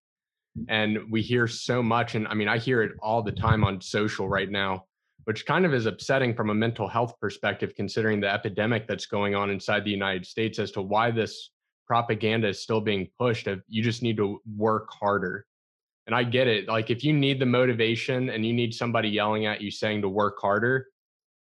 Mm. 0.57 0.65
And 0.69 1.11
we 1.11 1.21
hear 1.21 1.47
so 1.47 1.83
much, 1.83 2.15
and 2.15 2.27
I 2.27 2.33
mean, 2.33 2.47
I 2.47 2.57
hear 2.57 2.81
it 2.83 2.93
all 2.99 3.21
the 3.21 3.31
time 3.31 3.63
on 3.63 3.81
social 3.81 4.27
right 4.27 4.49
now 4.49 4.85
which 5.25 5.45
kind 5.45 5.65
of 5.65 5.73
is 5.73 5.85
upsetting 5.85 6.33
from 6.33 6.49
a 6.49 6.55
mental 6.55 6.87
health 6.87 7.19
perspective, 7.19 7.73
considering 7.75 8.19
the 8.19 8.31
epidemic 8.31 8.87
that's 8.87 9.05
going 9.05 9.35
on 9.35 9.49
inside 9.49 9.83
the 9.83 9.91
United 9.91 10.25
States 10.25 10.59
as 10.59 10.71
to 10.71 10.81
why 10.81 11.11
this 11.11 11.51
propaganda 11.87 12.47
is 12.47 12.61
still 12.61 12.81
being 12.81 13.07
pushed 13.19 13.47
of 13.47 13.61
you 13.67 13.83
just 13.83 14.01
need 14.01 14.17
to 14.17 14.41
work 14.57 14.89
harder. 14.91 15.45
And 16.07 16.15
I 16.15 16.23
get 16.23 16.47
it. 16.47 16.67
Like 16.67 16.89
if 16.89 17.03
you 17.03 17.13
need 17.13 17.39
the 17.39 17.45
motivation 17.45 18.29
and 18.29 18.45
you 18.45 18.53
need 18.53 18.73
somebody 18.73 19.09
yelling 19.09 19.45
at 19.45 19.61
you 19.61 19.71
saying 19.71 20.01
to 20.01 20.09
work 20.09 20.37
harder, 20.41 20.87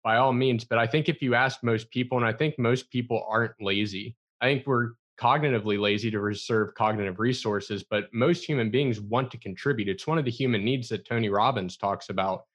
by 0.03 0.17
all 0.17 0.33
means. 0.33 0.65
But 0.65 0.79
I 0.79 0.87
think 0.87 1.07
if 1.07 1.21
you 1.21 1.35
ask 1.35 1.63
most 1.63 1.89
people, 1.91 2.17
and 2.17 2.25
I 2.25 2.33
think 2.33 2.57
most 2.57 2.89
people 2.89 3.23
aren't 3.29 3.53
lazy, 3.61 4.15
I 4.41 4.47
think 4.47 4.65
we're 4.65 4.93
cognitively 5.21 5.79
lazy 5.79 6.09
to 6.09 6.19
reserve 6.19 6.73
cognitive 6.73 7.19
resources, 7.19 7.83
but 7.83 8.11
most 8.13 8.43
human 8.43 8.71
beings 8.71 8.99
want 8.99 9.29
to 9.31 9.37
contribute. 9.37 9.87
It's 9.87 10.07
one 10.07 10.17
of 10.17 10.25
the 10.25 10.31
human 10.31 10.65
needs 10.65 10.89
that 10.89 11.05
Tony 11.05 11.29
Robbins 11.29 11.77
talks 11.77 12.09
about 12.09 12.45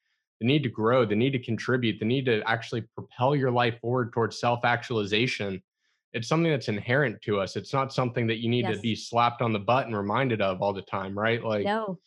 the 0.40 0.46
need 0.46 0.62
to 0.64 0.68
grow, 0.68 1.06
the 1.06 1.14
need 1.14 1.30
to 1.30 1.38
contribute, 1.38 1.98
the 1.98 2.04
need 2.04 2.26
to 2.26 2.42
actually 2.46 2.82
propel 2.94 3.36
your 3.36 3.50
life 3.50 3.78
forward 3.80 4.12
towards 4.12 4.40
self 4.40 4.64
actualization. 4.64 5.62
It's 6.12 6.28
something 6.28 6.50
that's 6.50 6.68
inherent 6.68 7.22
to 7.22 7.40
us. 7.40 7.56
It's 7.56 7.72
not 7.72 7.92
something 7.92 8.26
that 8.26 8.38
you 8.38 8.48
need 8.48 8.64
yes. 8.64 8.76
to 8.76 8.80
be 8.80 8.96
slapped 8.96 9.42
on 9.42 9.52
the 9.52 9.58
butt 9.58 9.86
and 9.86 9.96
reminded 9.96 10.42
of 10.42 10.60
all 10.60 10.72
the 10.72 10.82
time, 10.82 11.16
right? 11.16 11.42
Like, 11.42 11.64
no. 11.64 11.98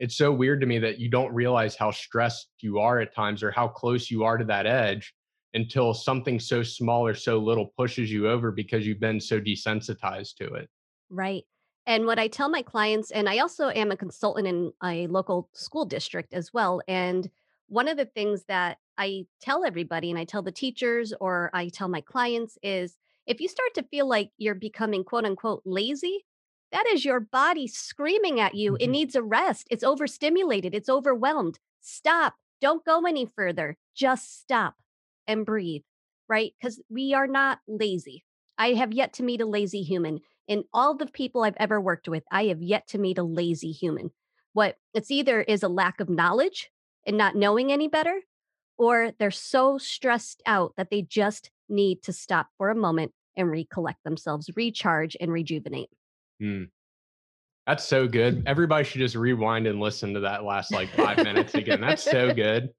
It's 0.00 0.16
so 0.16 0.32
weird 0.32 0.60
to 0.60 0.66
me 0.66 0.78
that 0.78 0.98
you 1.00 1.10
don't 1.10 1.34
realize 1.34 1.74
how 1.74 1.90
stressed 1.90 2.48
you 2.60 2.78
are 2.78 3.00
at 3.00 3.14
times 3.14 3.42
or 3.42 3.50
how 3.50 3.66
close 3.66 4.10
you 4.10 4.24
are 4.24 4.38
to 4.38 4.44
that 4.44 4.64
edge 4.64 5.12
until 5.54 5.94
something 5.94 6.38
so 6.38 6.62
small 6.62 7.06
or 7.06 7.14
so 7.14 7.38
little 7.38 7.72
pushes 7.76 8.10
you 8.10 8.28
over 8.28 8.50
because 8.50 8.86
you've 8.86 9.00
been 9.00 9.20
so 9.20 9.40
desensitized 9.40 10.36
to 10.36 10.54
it. 10.54 10.68
Right. 11.10 11.44
And 11.86 12.04
what 12.04 12.18
I 12.18 12.28
tell 12.28 12.50
my 12.50 12.60
clients, 12.60 13.10
and 13.10 13.28
I 13.28 13.38
also 13.38 13.70
am 13.70 13.90
a 13.90 13.96
consultant 13.96 14.46
in 14.46 14.72
a 14.84 15.06
local 15.06 15.48
school 15.54 15.86
district 15.86 16.34
as 16.34 16.52
well. 16.52 16.82
And 16.86 17.30
one 17.68 17.88
of 17.88 17.96
the 17.96 18.04
things 18.04 18.44
that 18.48 18.76
I 18.98 19.26
tell 19.40 19.64
everybody, 19.64 20.10
and 20.10 20.18
I 20.18 20.24
tell 20.24 20.42
the 20.42 20.52
teachers 20.52 21.14
or 21.18 21.50
I 21.54 21.68
tell 21.68 21.88
my 21.88 22.02
clients, 22.02 22.58
is 22.62 22.98
if 23.26 23.40
you 23.40 23.48
start 23.48 23.72
to 23.74 23.82
feel 23.84 24.06
like 24.06 24.30
you're 24.36 24.54
becoming 24.54 25.02
quote 25.02 25.24
unquote 25.24 25.62
lazy, 25.64 26.26
that 26.72 26.86
is 26.92 27.06
your 27.06 27.20
body 27.20 27.66
screaming 27.66 28.38
at 28.38 28.54
you. 28.54 28.72
Mm-hmm. 28.72 28.82
It 28.82 28.90
needs 28.90 29.14
a 29.14 29.22
rest. 29.22 29.66
It's 29.70 29.84
overstimulated, 29.84 30.74
it's 30.74 30.90
overwhelmed. 30.90 31.58
Stop. 31.80 32.34
Don't 32.60 32.84
go 32.84 33.06
any 33.06 33.24
further. 33.24 33.78
Just 33.94 34.40
stop 34.40 34.74
and 35.28 35.46
breathe, 35.46 35.82
right? 36.28 36.52
Because 36.60 36.80
we 36.90 37.14
are 37.14 37.28
not 37.28 37.60
lazy. 37.68 38.24
I 38.56 38.72
have 38.72 38.92
yet 38.92 39.12
to 39.14 39.22
meet 39.22 39.40
a 39.40 39.46
lazy 39.46 39.82
human 39.82 40.20
in 40.48 40.64
all 40.72 40.96
the 40.96 41.06
people 41.06 41.42
I've 41.42 41.54
ever 41.58 41.80
worked 41.80 42.08
with, 42.08 42.24
I 42.32 42.46
have 42.46 42.62
yet 42.62 42.88
to 42.88 42.98
meet 42.98 43.18
a 43.18 43.22
lazy 43.22 43.70
human. 43.70 44.10
What 44.54 44.76
it's 44.94 45.10
either 45.10 45.42
is 45.42 45.62
a 45.62 45.68
lack 45.68 46.00
of 46.00 46.08
knowledge 46.08 46.70
and 47.06 47.16
not 47.18 47.36
knowing 47.36 47.70
any 47.70 47.86
better, 47.86 48.20
or 48.78 49.12
they're 49.18 49.30
so 49.30 49.76
stressed 49.78 50.42
out 50.46 50.72
that 50.76 50.90
they 50.90 51.02
just 51.02 51.50
need 51.68 52.02
to 52.04 52.12
stop 52.12 52.48
for 52.56 52.70
a 52.70 52.74
moment 52.74 53.12
and 53.36 53.50
recollect 53.50 54.02
themselves, 54.04 54.50
recharge, 54.56 55.16
and 55.20 55.30
rejuvenate. 55.30 55.90
Hmm. 56.40 56.64
That's 57.66 57.84
so 57.84 58.08
good. 58.08 58.44
Everybody 58.46 58.84
should 58.84 59.00
just 59.00 59.14
rewind 59.14 59.66
and 59.66 59.78
listen 59.78 60.14
to 60.14 60.20
that 60.20 60.44
last 60.44 60.72
like 60.72 60.88
five 60.94 61.18
minutes 61.18 61.54
again. 61.54 61.82
That's 61.82 62.02
so 62.02 62.32
good. 62.34 62.70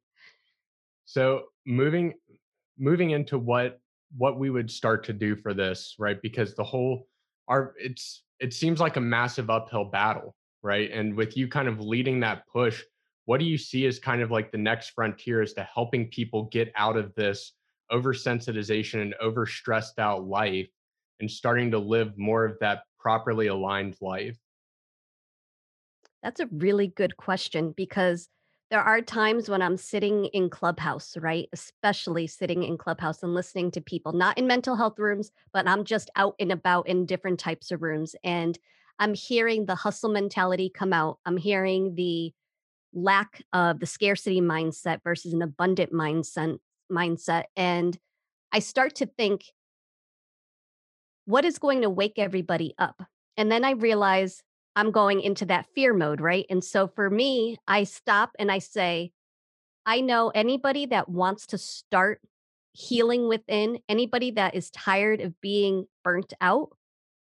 So 1.06 1.44
moving 1.68 2.16
moving 2.80 3.12
into 3.12 3.38
what 3.38 3.80
what 4.18 4.40
we 4.40 4.50
would 4.50 4.72
start 4.72 5.04
to 5.06 5.14
do 5.14 5.36
for 5.36 5.54
this, 5.54 5.96
right? 6.00 6.20
Because 6.22 6.56
the 6.56 6.64
whole 6.64 7.08
are 7.48 7.74
it's 7.78 8.24
it 8.40 8.54
seems 8.54 8.80
like 8.80 8.98
a 8.98 9.02
massive 9.02 9.50
uphill 9.50 9.86
battle, 9.86 10.36
right? 10.64 10.90
And 10.92 11.16
with 11.16 11.38
you 11.38 11.48
kind 11.48 11.68
of 11.68 11.80
leading 11.80 12.20
that 12.22 12.48
push, 12.48 12.82
what 13.26 13.40
do 13.40 13.46
you 13.46 13.58
see 13.58 13.86
as 13.86 14.00
kind 14.00 14.22
of 14.22 14.32
like 14.32 14.52
the 14.52 14.58
next 14.58 14.92
frontier 14.92 15.42
as 15.42 15.54
to 15.54 15.64
helping 15.64 16.08
people 16.08 16.46
get 16.46 16.72
out 16.76 16.98
of 16.98 17.14
this 17.16 17.54
oversensitization 17.92 19.02
and 19.02 19.14
over 19.22 19.46
stressed 19.46 20.00
out 20.00 20.26
life 20.26 20.70
and 21.20 21.30
starting 21.30 21.72
to 21.72 21.80
live 21.80 22.18
more 22.18 22.46
of 22.46 22.58
that 22.60 22.84
properly 22.98 23.48
aligned 23.48 23.96
life? 24.02 24.38
That's 26.24 26.40
a 26.40 26.48
really 26.52 26.88
good 26.88 27.18
question 27.18 27.74
because 27.76 28.30
there 28.70 28.82
are 28.82 29.02
times 29.02 29.50
when 29.50 29.62
I'm 29.62 29.78
sitting 29.78 30.26
in 30.26 30.50
Clubhouse, 30.50 31.18
right? 31.18 31.50
Especially 31.54 32.28
sitting 32.28 32.64
in 32.64 32.78
Clubhouse 32.78 33.24
and 33.24 33.34
listening 33.34 33.72
to 33.72 33.82
people, 33.82 34.14
not 34.14 34.38
in 34.38 34.46
mental 34.46 34.76
health 34.76 35.00
rooms, 35.00 35.32
but 35.54 35.68
I'm 35.68 35.84
just 35.84 36.12
out 36.16 36.36
and 36.40 36.52
about 36.52 36.88
in 36.88 37.06
different 37.08 37.40
types 37.40 37.72
of 37.72 37.82
rooms. 37.82 38.16
And 38.24 38.58
I'm 39.00 39.16
hearing 39.16 39.66
the 39.66 39.76
hustle 39.76 40.12
mentality 40.12 40.70
come 40.74 40.94
out. 40.94 41.18
I'm 41.26 41.38
hearing 41.38 41.96
the 41.96 42.32
lack 42.94 43.44
of 43.54 43.80
the 43.80 43.86
scarcity 43.88 44.42
mindset 44.42 45.00
versus 45.04 45.34
an 45.34 45.42
abundant 45.42 45.92
mindset 45.92 46.58
mindset. 46.92 47.46
And 47.56 47.98
I 48.52 48.60
start 48.60 48.96
to 48.96 49.06
think, 49.06 49.46
what 51.26 51.46
is 51.46 51.60
going 51.60 51.82
to 51.82 51.90
wake 51.90 52.18
everybody 52.18 52.74
up? 52.78 53.02
And 53.38 53.52
then 53.52 53.64
I 53.64 53.72
realize 53.72 54.44
I'm 54.76 54.92
going 54.92 55.22
into 55.22 55.46
that 55.46 55.66
fear 55.76 55.94
mode, 55.94 56.22
right? 56.22 56.46
And 56.50 56.64
so 56.64 56.88
for 56.88 57.10
me, 57.10 57.58
I 57.68 57.84
stop 57.84 58.32
and 58.40 58.52
I 58.52 58.60
say, 58.60 59.12
I 59.86 60.02
know 60.02 60.30
anybody 60.30 60.86
that 60.88 61.10
wants 61.10 61.48
to 61.48 61.58
start 61.58 62.22
healing 62.74 63.28
within, 63.28 63.80
anybody 63.90 64.32
that 64.32 64.56
is 64.56 64.70
tired 64.70 65.22
of 65.22 65.40
being 65.42 65.86
burnt 66.04 66.34
out, 66.40 66.70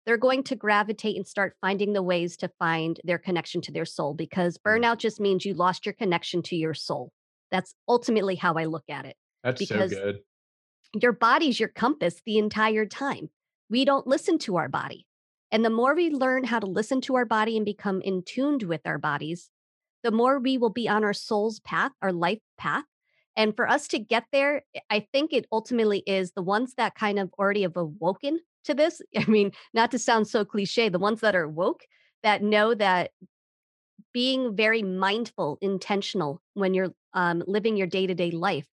they're 0.06 0.18
going 0.18 0.44
to 0.44 0.56
gravitate 0.56 1.16
and 1.16 1.28
start 1.28 1.56
finding 1.62 1.94
the 1.94 2.04
ways 2.04 2.38
to 2.38 2.50
find 2.60 3.00
their 3.04 3.18
connection 3.18 3.62
to 3.62 3.72
their 3.72 3.86
soul 3.86 4.14
because 4.14 4.58
mm. 4.58 4.62
burnout 4.64 4.98
just 4.98 5.20
means 5.20 5.46
you 5.46 5.54
lost 5.54 5.86
your 5.86 5.94
connection 5.94 6.42
to 6.44 6.56
your 6.56 6.74
soul. 6.74 7.12
That's 7.52 7.76
ultimately 7.88 8.36
how 8.36 8.56
I 8.56 8.66
look 8.66 8.86
at 8.90 9.06
it. 9.06 9.16
That's 9.44 9.60
because 9.60 9.92
so 9.92 9.98
good. 9.98 10.20
Your 10.94 11.14
body's 11.14 11.60
your 11.60 11.70
compass 11.70 12.22
the 12.26 12.38
entire 12.38 12.86
time. 12.86 13.30
We 13.70 13.86
don't 13.86 14.08
listen 14.08 14.38
to 14.40 14.58
our 14.58 14.70
body. 14.70 15.06
And 15.52 15.66
the 15.66 15.70
more 15.70 15.94
we 15.94 16.10
learn 16.10 16.46
how 16.46 16.60
to 16.60 16.66
listen 16.66 17.02
to 17.02 17.16
our 17.16 17.26
body 17.26 17.58
and 17.58 17.66
become 17.66 18.02
in 18.02 18.24
tuned 18.24 18.64
with 18.64 18.82
our 18.86 18.98
bodies, 18.98 19.50
the 20.04 20.12
more 20.12 20.40
we 20.40 20.58
will 20.58 20.70
be 20.70 20.88
on 20.88 21.04
our 21.04 21.14
soul's 21.14 21.60
path, 21.60 21.92
our 22.02 22.14
life 22.14 22.40
path. 22.58 22.86
And 23.36 23.56
for 23.56 23.68
us 23.68 23.88
to 23.90 24.00
get 24.00 24.26
there, 24.32 24.64
I 24.90 25.08
think 25.12 25.34
it 25.34 25.46
ultimately 25.52 26.04
is 26.06 26.32
the 26.32 26.42
ones 26.42 26.74
that 26.76 26.96
kind 26.96 27.20
of 27.20 27.32
already 27.38 27.62
have 27.64 27.78
awoken 27.78 28.40
to 28.66 28.74
this. 28.74 29.02
I 29.18 29.26
mean, 29.26 29.52
not 29.74 29.92
to 29.92 30.00
sound 30.00 30.28
so 30.28 30.46
cliche, 30.46 30.90
the 30.90 31.00
ones 31.00 31.22
that 31.22 31.36
are 31.36 31.48
woke 31.48 31.86
that 32.24 32.44
know 32.44 32.74
that 32.74 33.12
being 34.14 34.56
very 34.56 34.84
mindful, 34.84 35.58
intentional 35.62 36.42
when 36.54 36.74
you're 36.74 36.94
um, 37.14 37.44
living 37.48 37.78
your 37.78 37.88
day 37.88 38.08
to 38.08 38.14
day 38.14 38.32
life, 38.32 38.68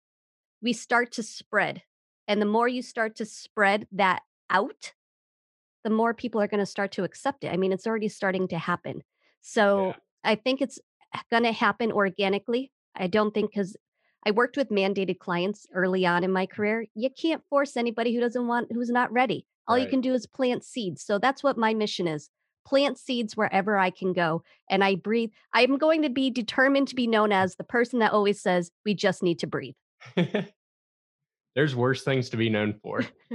we 0.63 0.73
start 0.73 1.13
to 1.13 1.23
spread. 1.23 1.83
And 2.27 2.41
the 2.41 2.47
more 2.47 2.69
you 2.69 2.83
start 2.83 3.17
to 3.17 3.27
spread 3.27 3.87
that 3.93 4.23
out, 4.49 4.93
the 5.85 5.91
more 5.91 6.15
people 6.15 6.41
are 6.41 6.49
going 6.49 6.61
to 6.61 6.67
start 6.67 6.93
to 6.93 7.05
accept 7.05 7.45
it. 7.45 7.53
I 7.53 7.57
mean, 7.57 7.73
it's 7.73 7.87
already 7.87 8.09
starting 8.09 8.49
to 8.49 8.59
happen. 8.59 9.03
So 9.43 9.89
Yeah. 9.89 9.95
I 10.25 10.35
think 10.37 10.63
it's 10.63 10.81
going 11.31 11.43
to 11.45 11.53
happen 11.53 11.93
organically. 11.93 12.73
I 12.97 13.07
don't 13.07 13.33
think 13.33 13.51
because 13.51 13.77
I 14.27 14.31
worked 14.31 14.57
with 14.57 14.71
mandated 14.71 15.19
clients 15.19 15.67
early 15.75 16.07
on 16.07 16.25
in 16.25 16.33
my 16.33 16.47
mm-hmm. 16.47 16.55
career. 16.55 16.87
You 16.95 17.11
can't 17.11 17.45
force 17.51 17.77
anybody 17.77 18.15
who 18.15 18.21
doesn't 18.21 18.47
want, 18.47 18.73
who's 18.73 18.91
not 18.91 19.13
ready. 19.13 19.47
All 19.67 19.79
you 19.79 19.89
can 19.89 20.03
do 20.03 20.13
is 20.13 20.27
plant 20.27 20.63
seeds. 20.63 21.03
So 21.03 21.19
that's 21.19 21.43
what 21.43 21.57
my 21.57 21.73
mission 21.73 22.07
is 22.07 22.29
plant 22.67 22.99
seeds 22.99 23.37
wherever 23.37 23.79
I 23.79 23.91
can 23.91 24.13
go. 24.13 24.43
And 24.71 24.83
I 24.83 24.95
breathe. 24.95 25.31
I'm 25.53 25.79
going 25.79 26.03
to 26.03 26.09
be 26.09 26.31
determined 26.31 26.89
to 26.89 26.95
be 26.95 27.07
known 27.07 27.33
as 27.33 27.57
the 27.57 27.65
person 27.65 27.99
that 27.99 28.13
always 28.13 28.41
says, 28.41 28.71
we 28.85 28.95
just 28.95 29.23
need 29.23 29.39
to 29.41 29.47
breathe. 29.47 29.75
There's 31.55 31.77
worse 31.77 32.03
things 32.03 32.29
to 32.31 32.37
be 32.37 32.51
known 32.51 32.75
for. 32.83 33.05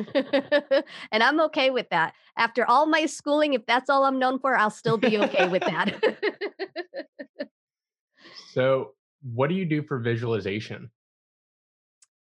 and 1.12 1.24
I'm 1.24 1.40
okay 1.42 1.70
with 1.70 1.90
that. 1.90 2.14
After 2.38 2.66
all 2.66 2.86
my 2.86 3.06
schooling, 3.06 3.54
if 3.54 3.66
that's 3.66 3.90
all 3.90 4.04
I'm 4.04 4.20
known 4.20 4.40
for, 4.40 4.58
I'll 4.58 4.70
still 4.70 4.98
be 4.98 5.18
okay 5.18 5.48
with 5.48 5.64
that. 5.64 5.96
So, 8.52 8.96
what 9.22 9.48
do 9.48 9.56
you 9.56 9.64
do 9.64 9.84
for 9.84 10.00
visualization? 10.00 10.90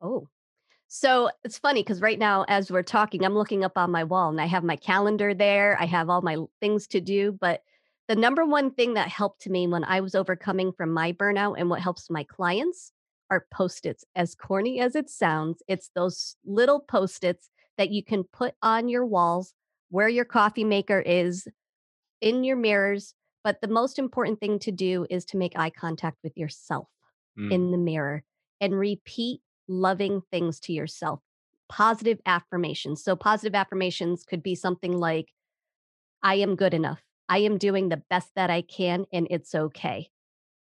oh, 0.01 0.29
so 0.89 1.29
it's 1.45 1.59
funny 1.59 1.83
because 1.83 2.01
right 2.01 2.19
now, 2.19 2.45
as 2.49 2.71
we're 2.71 2.83
talking, 2.83 3.25
I'm 3.25 3.35
looking 3.35 3.63
up 3.63 3.77
on 3.77 3.91
my 3.91 4.05
wall 4.05 4.31
and 4.31 4.41
I 4.41 4.47
have 4.47 4.65
my 4.65 4.77
calendar 4.77 5.35
there. 5.35 5.77
I 5.79 5.85
have 5.85 6.09
all 6.09 6.23
my 6.23 6.39
things 6.61 6.87
to 6.89 7.01
do. 7.01 7.33
But 7.33 7.63
the 8.09 8.17
number 8.17 8.47
one 8.47 8.71
thing 8.71 8.95
that 8.95 9.09
helped 9.09 9.47
me 9.49 9.67
when 9.67 9.85
I 9.85 10.01
was 10.01 10.15
overcoming 10.15 10.73
from 10.73 10.93
my 10.93 11.13
burnout 11.13 11.57
and 11.59 11.69
what 11.69 11.83
helps 11.83 12.09
my 12.09 12.25
clients 12.25 12.93
are 13.31 13.47
post 13.53 13.87
its. 13.87 14.05
As 14.15 14.35
corny 14.35 14.81
as 14.81 14.97
it 14.97 15.11
sounds, 15.11 15.63
it's 15.69 15.91
those 15.95 16.37
little 16.45 16.81
post 16.81 17.25
its 17.25 17.51
that 17.77 17.91
you 17.91 18.05
can 18.05 18.25
put 18.25 18.55
on 18.63 18.89
your 18.89 19.07
walls 19.07 19.55
where 19.91 20.09
your 20.09 20.25
coffee 20.25 20.65
maker 20.65 21.01
is, 21.01 21.49
in 22.21 22.45
your 22.45 22.57
mirrors. 22.57 23.15
But 23.45 23.61
the 23.61 23.69
most 23.69 23.99
important 23.99 24.41
thing 24.41 24.59
to 24.61 24.73
do 24.73 25.07
is 25.09 25.25
to 25.27 25.37
make 25.37 25.59
eye 25.59 25.71
contact 25.71 26.19
with 26.23 26.37
yourself 26.37 26.89
Mm, 27.39 27.53
in 27.53 27.71
the 27.71 27.79
mirror 27.79 28.25
and 28.61 28.79
repeat 28.79 29.41
loving 29.69 30.23
things 30.31 30.61
to 30.61 30.73
yourself. 30.73 31.21
Positive 31.69 32.19
affirmations. 32.27 33.03
So, 33.03 33.15
positive 33.17 33.55
affirmations 33.55 34.25
could 34.25 34.43
be 34.43 34.55
something 34.55 34.93
like, 34.93 35.29
I 36.23 36.37
am 36.37 36.57
good 36.57 36.75
enough. 36.75 37.03
I 37.29 37.39
am 37.39 37.59
doing 37.59 37.89
the 37.89 38.03
best 38.11 38.31
that 38.37 38.51
I 38.51 38.63
can, 38.63 39.07
and 39.13 39.27
it's 39.31 39.55
okay. 39.55 40.09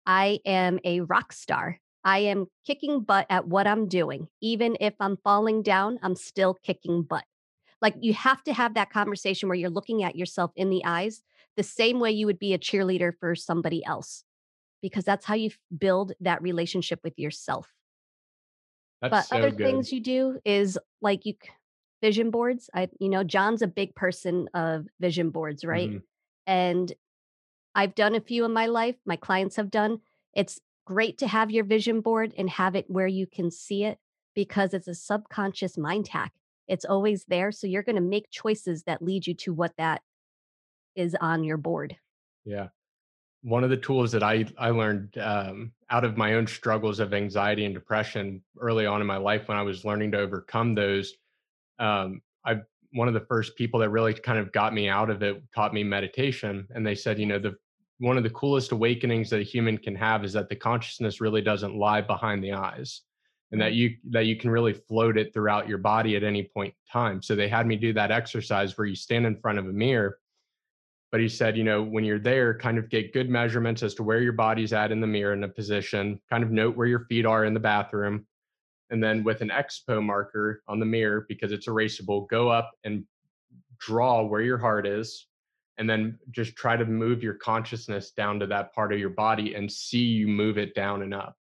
I 0.05 0.39
am 0.46 0.79
a 0.84 1.01
rock 1.01 1.34
star. 1.34 1.79
I 2.03 2.19
am 2.19 2.48
kicking 2.65 3.01
butt 3.01 3.25
at 3.29 3.48
what 3.48 3.67
I'm 3.67 3.88
doing. 3.88 4.27
Even 4.41 4.77
if 4.79 4.93
I'm 5.00 5.17
falling 5.17 5.62
down, 5.63 6.00
I'm 6.01 6.15
still 6.15 6.53
kicking 6.53 7.03
butt. 7.03 7.25
Like 7.81 7.95
you 8.00 8.13
have 8.13 8.43
to 8.43 8.53
have 8.53 8.75
that 8.75 8.91
conversation 8.91 9.50
where 9.50 9.57
you're 9.57 9.69
looking 9.69 10.03
at 10.03 10.15
yourself 10.15 10.51
in 10.55 10.69
the 10.69 10.86
eyes 10.86 11.24
the 11.57 11.63
same 11.63 12.00
way 12.00 12.12
you 12.12 12.25
would 12.25 12.39
be 12.39 12.53
a 12.53 12.60
cheerleader 12.60 13.13
for 13.19 13.36
somebody 13.36 13.86
else, 13.86 14.24
because 14.81 15.05
that's 15.05 15.25
how 15.25 15.36
you 15.36 15.51
build 15.77 16.13
that 16.22 16.41
relationship 16.41 17.01
with 17.03 17.19
yourself. 17.19 17.74
that's 19.01 19.19
But 19.19 19.27
so 19.27 19.38
other 19.38 19.51
good. 19.51 19.62
things 19.62 19.91
you 19.91 20.00
do 20.00 20.39
is 20.45 20.79
like 21.01 21.25
you 21.25 21.36
vision 22.01 22.31
boards. 22.31 22.69
I, 22.74 22.89
you 23.00 23.10
know, 23.10 23.24
John's 23.24 23.62
a 23.62 23.67
big 23.67 23.95
person 23.95 24.50
of 24.53 24.88
vision 25.00 25.29
boards, 25.29 25.63
right? 25.63 25.91
Mhm. 25.91 26.03
And 26.48 26.91
I've 27.75 27.95
done 27.95 28.15
a 28.15 28.22
few 28.22 28.45
in 28.45 28.53
my 28.53 28.67
life, 28.67 28.98
my 29.05 29.15
clients 29.15 29.55
have 29.57 29.72
done. 29.72 30.01
It's 30.33 30.60
great 30.86 31.18
to 31.20 31.28
have 31.28 31.52
your 31.52 31.63
vision 31.63 32.02
board 32.02 32.34
and 32.38 32.50
have 32.50 32.75
it 32.75 32.86
where 32.90 33.07
you 33.07 33.27
can 33.27 33.50
see 33.51 33.84
it 33.84 33.98
because 34.36 34.74
it's 34.74 34.88
a 34.88 34.96
subconscious 34.96 35.77
mind 35.77 36.07
hack. 36.07 36.34
It's 36.68 36.86
always 36.86 37.25
there. 37.25 37.51
So 37.51 37.68
you're 37.68 37.84
going 37.84 37.96
to 37.96 38.01
make 38.01 38.29
choices 38.31 38.84
that 38.84 39.01
lead 39.01 39.27
you 39.27 39.34
to 39.36 39.53
what 39.53 39.74
that 39.77 40.01
is 40.96 41.16
on 41.20 41.44
your 41.44 41.57
board. 41.57 41.96
Yeah. 42.46 42.68
One 43.42 43.64
of 43.64 43.70
the 43.70 43.77
tools 43.77 44.12
that 44.14 44.24
I 44.24 44.46
I 44.57 44.70
learned 44.70 45.18
um, 45.18 45.74
out 45.90 46.05
of 46.05 46.16
my 46.16 46.36
own 46.36 46.48
struggles 46.48 47.00
of 47.00 47.14
anxiety 47.14 47.66
and 47.66 47.74
depression 47.74 48.42
early 48.60 48.86
on 48.86 49.01
in 49.01 49.07
my 49.07 49.18
life 49.18 49.48
when 49.48 49.57
I 49.57 49.64
was 49.64 49.84
learning 49.84 50.12
to 50.12 50.20
overcome 50.20 50.75
those, 50.75 51.14
um, 51.77 52.22
I 52.46 52.62
one 52.94 53.10
of 53.10 53.14
the 53.14 53.25
first 53.27 53.55
people 53.57 53.79
that 53.81 53.90
really 53.90 54.14
kind 54.14 54.40
of 54.40 54.51
got 54.53 54.74
me 54.74 54.88
out 54.88 55.10
of 55.10 55.22
it 55.24 55.44
taught 55.53 55.74
me 55.74 55.84
meditation, 55.84 56.68
and 56.74 56.88
they 56.88 56.96
said, 56.96 57.20
you 57.20 57.25
know, 57.25 57.40
the 57.40 57.55
one 58.03 58.18
of 58.18 58.24
the 58.24 58.29
coolest 58.29 58.72
awakenings 58.72 59.29
that 59.29 59.39
a 59.39 59.44
human 59.44 59.77
can 59.77 59.96
have 59.96 60.24
is 60.24 60.33
that 60.33 60.50
the 60.50 60.55
consciousness 60.55 61.22
really 61.22 61.42
doesn't 61.42 61.75
lie 61.75 62.01
behind 62.01 62.44
the 62.44 62.53
eyes, 62.53 63.01
and 63.51 63.61
that 63.61 63.74
you 63.74 63.96
that 64.09 64.25
you 64.25 64.35
can 64.35 64.50
really 64.50 64.74
float 64.74 65.18
it 65.18 65.33
throughout 65.33 65.68
your 65.68 65.77
body 65.77 66.16
at 66.16 66.24
any 66.24 66.44
point 66.44 66.74
in 66.74 66.92
time. 66.92 67.22
So 67.22 67.35
they 67.35 67.48
had 67.48 67.68
me 67.68 67.75
do 67.75 67.94
that 67.94 68.11
exercise 68.11 68.77
where 68.77 68.87
you 68.87 68.96
stand 68.96 69.25
in 69.25 69.39
front 69.39 69.59
of 69.59 69.66
a 69.66 69.74
mirror 69.74 70.20
but 71.13 71.22
he 71.22 71.29
said, 71.29 71.55
you 71.55 71.63
know, 71.63 71.83
when 71.83 72.03
you're 72.03 72.18
there, 72.18 72.57
kind 72.57 72.79
of 72.79 72.89
get 72.89 73.13
good 73.13 73.29
measurements 73.29 73.83
as 73.83 73.94
to 73.94 74.01
where 74.01 74.20
your 74.20 74.33
body's 74.33 74.74
at 74.74 74.92
in 74.92 75.00
the 75.00 75.05
mirror 75.05 75.33
in 75.33 75.44
a 75.44 75.48
position, 75.48 76.20
kind 76.27 76.44
of 76.44 76.50
note 76.50 76.75
where 76.75 76.87
your 76.87 77.05
feet 77.05 77.24
are 77.24 77.46
in 77.46 77.53
the 77.53 77.59
bathroom. 77.59 78.25
And 78.89 79.01
then 79.01 79.24
with 79.24 79.42
an 79.42 79.50
expo 79.50 80.03
marker 80.03 80.63
on 80.68 80.79
the 80.79 80.87
mirror, 80.87 81.27
because 81.29 81.51
it's 81.51 81.68
erasable, 81.68 82.27
go 82.29 82.50
up 82.50 82.72
and 82.83 83.03
draw 83.77 84.24
where 84.24 84.42
your 84.42 84.57
heart 84.57 84.87
is. 84.87 85.27
And 85.77 85.90
then 85.90 86.20
just 86.31 86.55
try 86.55 86.77
to 86.77 86.86
move 86.86 87.24
your 87.24 87.33
consciousness 87.33 88.12
down 88.12 88.40
to 88.40 88.48
that 88.48 88.74
part 88.74 88.94
of 88.94 89.00
your 89.00 89.09
body 89.09 89.55
and 89.55 89.72
see 89.72 90.03
you 90.03 90.27
move 90.27 90.57
it 90.57 90.75
down 90.75 91.01
and 91.01 91.14
up. 91.14 91.36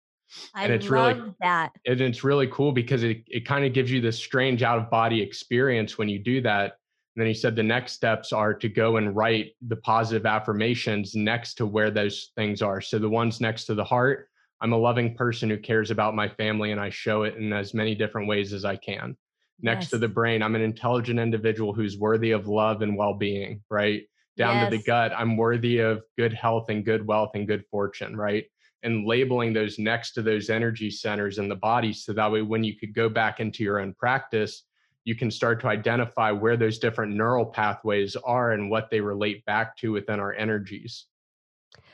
I 0.55 0.64
And 0.64 0.73
it's 0.73 0.88
really 0.88 1.14
love 1.14 1.35
that. 1.40 1.73
and 1.87 2.01
it's 2.01 2.23
really 2.23 2.47
cool 2.49 2.73
because 2.73 3.03
it, 3.03 3.25
it 3.27 3.45
kind 3.45 3.64
of 3.64 3.73
gives 3.73 3.90
you 3.90 4.01
this 4.01 4.19
strange 4.19 4.62
out 4.62 4.79
of 4.79 4.90
body 4.90 5.21
experience 5.21 5.99
when 5.99 6.09
you 6.09 6.19
do 6.19 6.40
that. 6.43 6.77
And 7.16 7.23
then 7.23 7.27
he 7.27 7.35
said 7.35 7.57
the 7.57 7.62
next 7.64 7.95
steps 7.95 8.33
are 8.33 8.55
to 8.55 8.69
go 8.69 8.97
and 8.99 9.16
write 9.16 9.53
the 9.66 9.77
positive 9.77 10.27
affirmations 10.27 11.16
next 11.16 11.55
to 11.55 11.66
where 11.66 11.90
those 11.90 12.31
things 12.37 12.62
are. 12.62 12.81
So 12.81 13.01
the 13.01 13.09
ones 13.09 13.40
next 13.40 13.64
to 13.64 13.75
the 13.75 13.85
heart, 13.85 14.29
I'm 14.61 14.73
a 14.73 14.79
loving 14.79 15.16
person 15.16 15.51
who 15.51 15.59
cares 15.59 15.90
about 15.90 16.14
my 16.14 16.29
family 16.29 16.71
and 16.71 16.81
I 16.81 16.90
show 16.90 17.25
it 17.25 17.35
in 17.35 17.53
as 17.53 17.75
many 17.75 17.97
different 17.97 18.29
ways 18.29 18.53
as 18.53 18.64
I 18.64 18.77
can. 18.77 19.16
Next 19.62 19.90
to 19.90 19.99
the 19.99 20.09
brain, 20.09 20.43
I'm 20.43 20.55
an 20.55 20.62
intelligent 20.62 21.19
individual 21.19 21.75
who's 21.75 21.99
worthy 21.99 22.31
of 22.31 22.47
love 22.47 22.83
and 22.83 22.97
well 22.97 23.14
being, 23.14 23.62
right? 23.69 24.05
Down 24.40 24.70
to 24.70 24.76
the 24.76 24.83
gut, 24.83 25.12
I'm 25.16 25.37
worthy 25.37 25.79
of 25.79 26.03
good 26.16 26.33
health 26.33 26.70
and 26.70 26.85
good 26.85 27.07
wealth 27.07 27.33
and 27.35 27.46
good 27.46 27.64
fortune, 27.70 28.16
right? 28.16 28.44
and 28.83 29.07
labeling 29.07 29.53
those 29.53 29.79
next 29.79 30.12
to 30.12 30.22
those 30.22 30.48
energy 30.48 30.90
centers 30.90 31.38
in 31.38 31.48
the 31.50 31.55
body 31.55 31.92
so 31.92 32.14
that 32.14 32.33
way 32.33 32.40
when 32.40 32.64
you 32.64 32.74
could 32.74 32.94
go 32.94 33.11
back 33.11 33.38
into 33.38 33.62
your 33.62 33.79
own 33.79 33.92
practice 33.94 34.64
you 35.05 35.14
can 35.14 35.31
start 35.31 35.61
to 35.61 35.66
identify 35.66 36.31
where 36.31 36.57
those 36.57 36.79
different 36.79 37.14
neural 37.14 37.44
pathways 37.44 38.16
are 38.16 38.53
and 38.53 38.70
what 38.70 38.90
they 38.90 39.00
relate 39.00 39.44
back 39.44 39.76
to 39.76 39.92
within 39.92 40.20
our 40.20 40.33
energies 40.33 41.07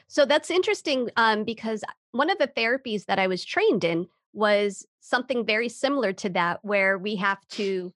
So 0.08 0.24
that's 0.24 0.50
interesting 0.50 1.10
um, 1.16 1.44
because 1.44 1.82
one 2.12 2.30
of 2.30 2.38
the 2.38 2.48
therapies 2.48 3.06
that 3.06 3.18
I 3.18 3.26
was 3.26 3.44
trained 3.44 3.84
in 3.84 4.06
was 4.32 4.86
something 5.00 5.44
very 5.44 5.68
similar 5.68 6.12
to 6.12 6.28
that, 6.30 6.60
where 6.62 6.98
we 6.98 7.16
have 7.16 7.46
to 7.48 7.92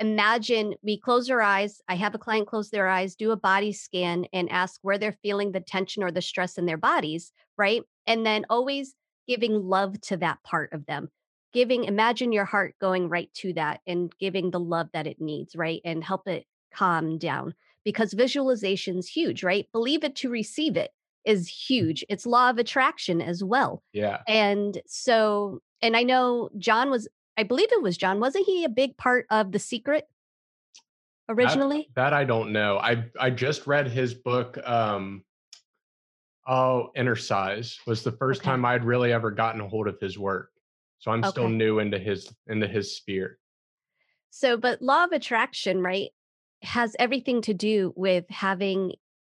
imagine 0.00 0.74
we 0.82 0.98
close 0.98 1.30
our 1.30 1.40
eyes. 1.40 1.80
I 1.88 1.94
have 1.96 2.14
a 2.14 2.18
client 2.18 2.46
close 2.46 2.70
their 2.70 2.88
eyes, 2.88 3.14
do 3.14 3.30
a 3.30 3.36
body 3.36 3.72
scan, 3.72 4.26
and 4.32 4.50
ask 4.50 4.80
where 4.82 4.98
they're 4.98 5.18
feeling 5.22 5.52
the 5.52 5.60
tension 5.60 6.02
or 6.02 6.10
the 6.10 6.22
stress 6.22 6.58
in 6.58 6.66
their 6.66 6.76
bodies, 6.76 7.32
right? 7.56 7.82
And 8.06 8.26
then 8.26 8.44
always 8.50 8.94
giving 9.26 9.62
love 9.62 10.00
to 10.02 10.16
that 10.18 10.42
part 10.42 10.72
of 10.72 10.86
them. 10.86 11.08
Giving, 11.52 11.84
imagine 11.84 12.32
your 12.32 12.44
heart 12.44 12.74
going 12.80 13.08
right 13.08 13.30
to 13.34 13.52
that 13.52 13.80
and 13.86 14.12
giving 14.18 14.50
the 14.50 14.60
love 14.60 14.88
that 14.92 15.06
it 15.06 15.20
needs, 15.20 15.54
right? 15.54 15.80
And 15.84 16.02
help 16.02 16.26
it 16.26 16.44
calm 16.74 17.16
down 17.16 17.54
because 17.84 18.12
visualization's 18.14 19.08
huge, 19.08 19.44
right? 19.44 19.68
Believe 19.72 20.02
it 20.02 20.16
to 20.16 20.30
receive 20.30 20.76
it 20.76 20.90
is 21.24 21.48
huge. 21.48 22.04
It's 22.08 22.26
law 22.26 22.50
of 22.50 22.58
attraction 22.58 23.22
as 23.22 23.42
well. 23.42 23.82
yeah 23.92 24.18
And 24.26 24.80
so, 24.86 25.60
and 25.80 25.96
I 25.96 26.02
know 26.02 26.50
John 26.58 26.90
was, 26.90 27.08
I 27.36 27.42
believe 27.42 27.72
it 27.72 27.82
was 27.82 27.96
John, 27.96 28.20
wasn't 28.20 28.46
he 28.46 28.64
a 28.64 28.68
big 28.68 28.96
part 28.96 29.26
of 29.30 29.52
The 29.52 29.58
Secret 29.58 30.08
originally? 31.28 31.88
that 31.96 32.12
i 32.12 32.22
don't 32.22 32.52
know 32.52 32.76
i 32.78 33.02
i 33.18 33.30
just 33.30 33.66
read 33.66 33.88
his 33.88 34.12
book 34.12 34.58
um 34.68 35.24
oh 36.46 36.90
Innercise 36.94 37.78
was 37.86 38.02
the 38.02 38.12
first 38.12 38.42
Okay. 38.42 38.50
time 38.50 38.62
i'd 38.66 38.84
really 38.84 39.10
ever 39.10 39.30
gotten 39.30 39.62
a 39.62 39.66
hold 39.66 39.88
of 39.88 39.98
his 39.98 40.18
work 40.18 40.50
so 40.98 41.10
i'm 41.10 41.24
still 41.24 41.48
new 41.48 41.78
into 41.78 41.98
his 41.98 42.30
into 42.46 42.66
his 42.68 42.94
sphere 42.96 43.38
So, 44.30 44.56
but 44.58 44.82
law 44.82 45.04
of 45.04 45.12
attraction, 45.12 45.80
right, 45.80 46.10
has 46.62 46.94
everything 46.98 47.40
to 47.42 47.54
do 47.54 47.94
with 47.96 48.28
having 48.28 48.92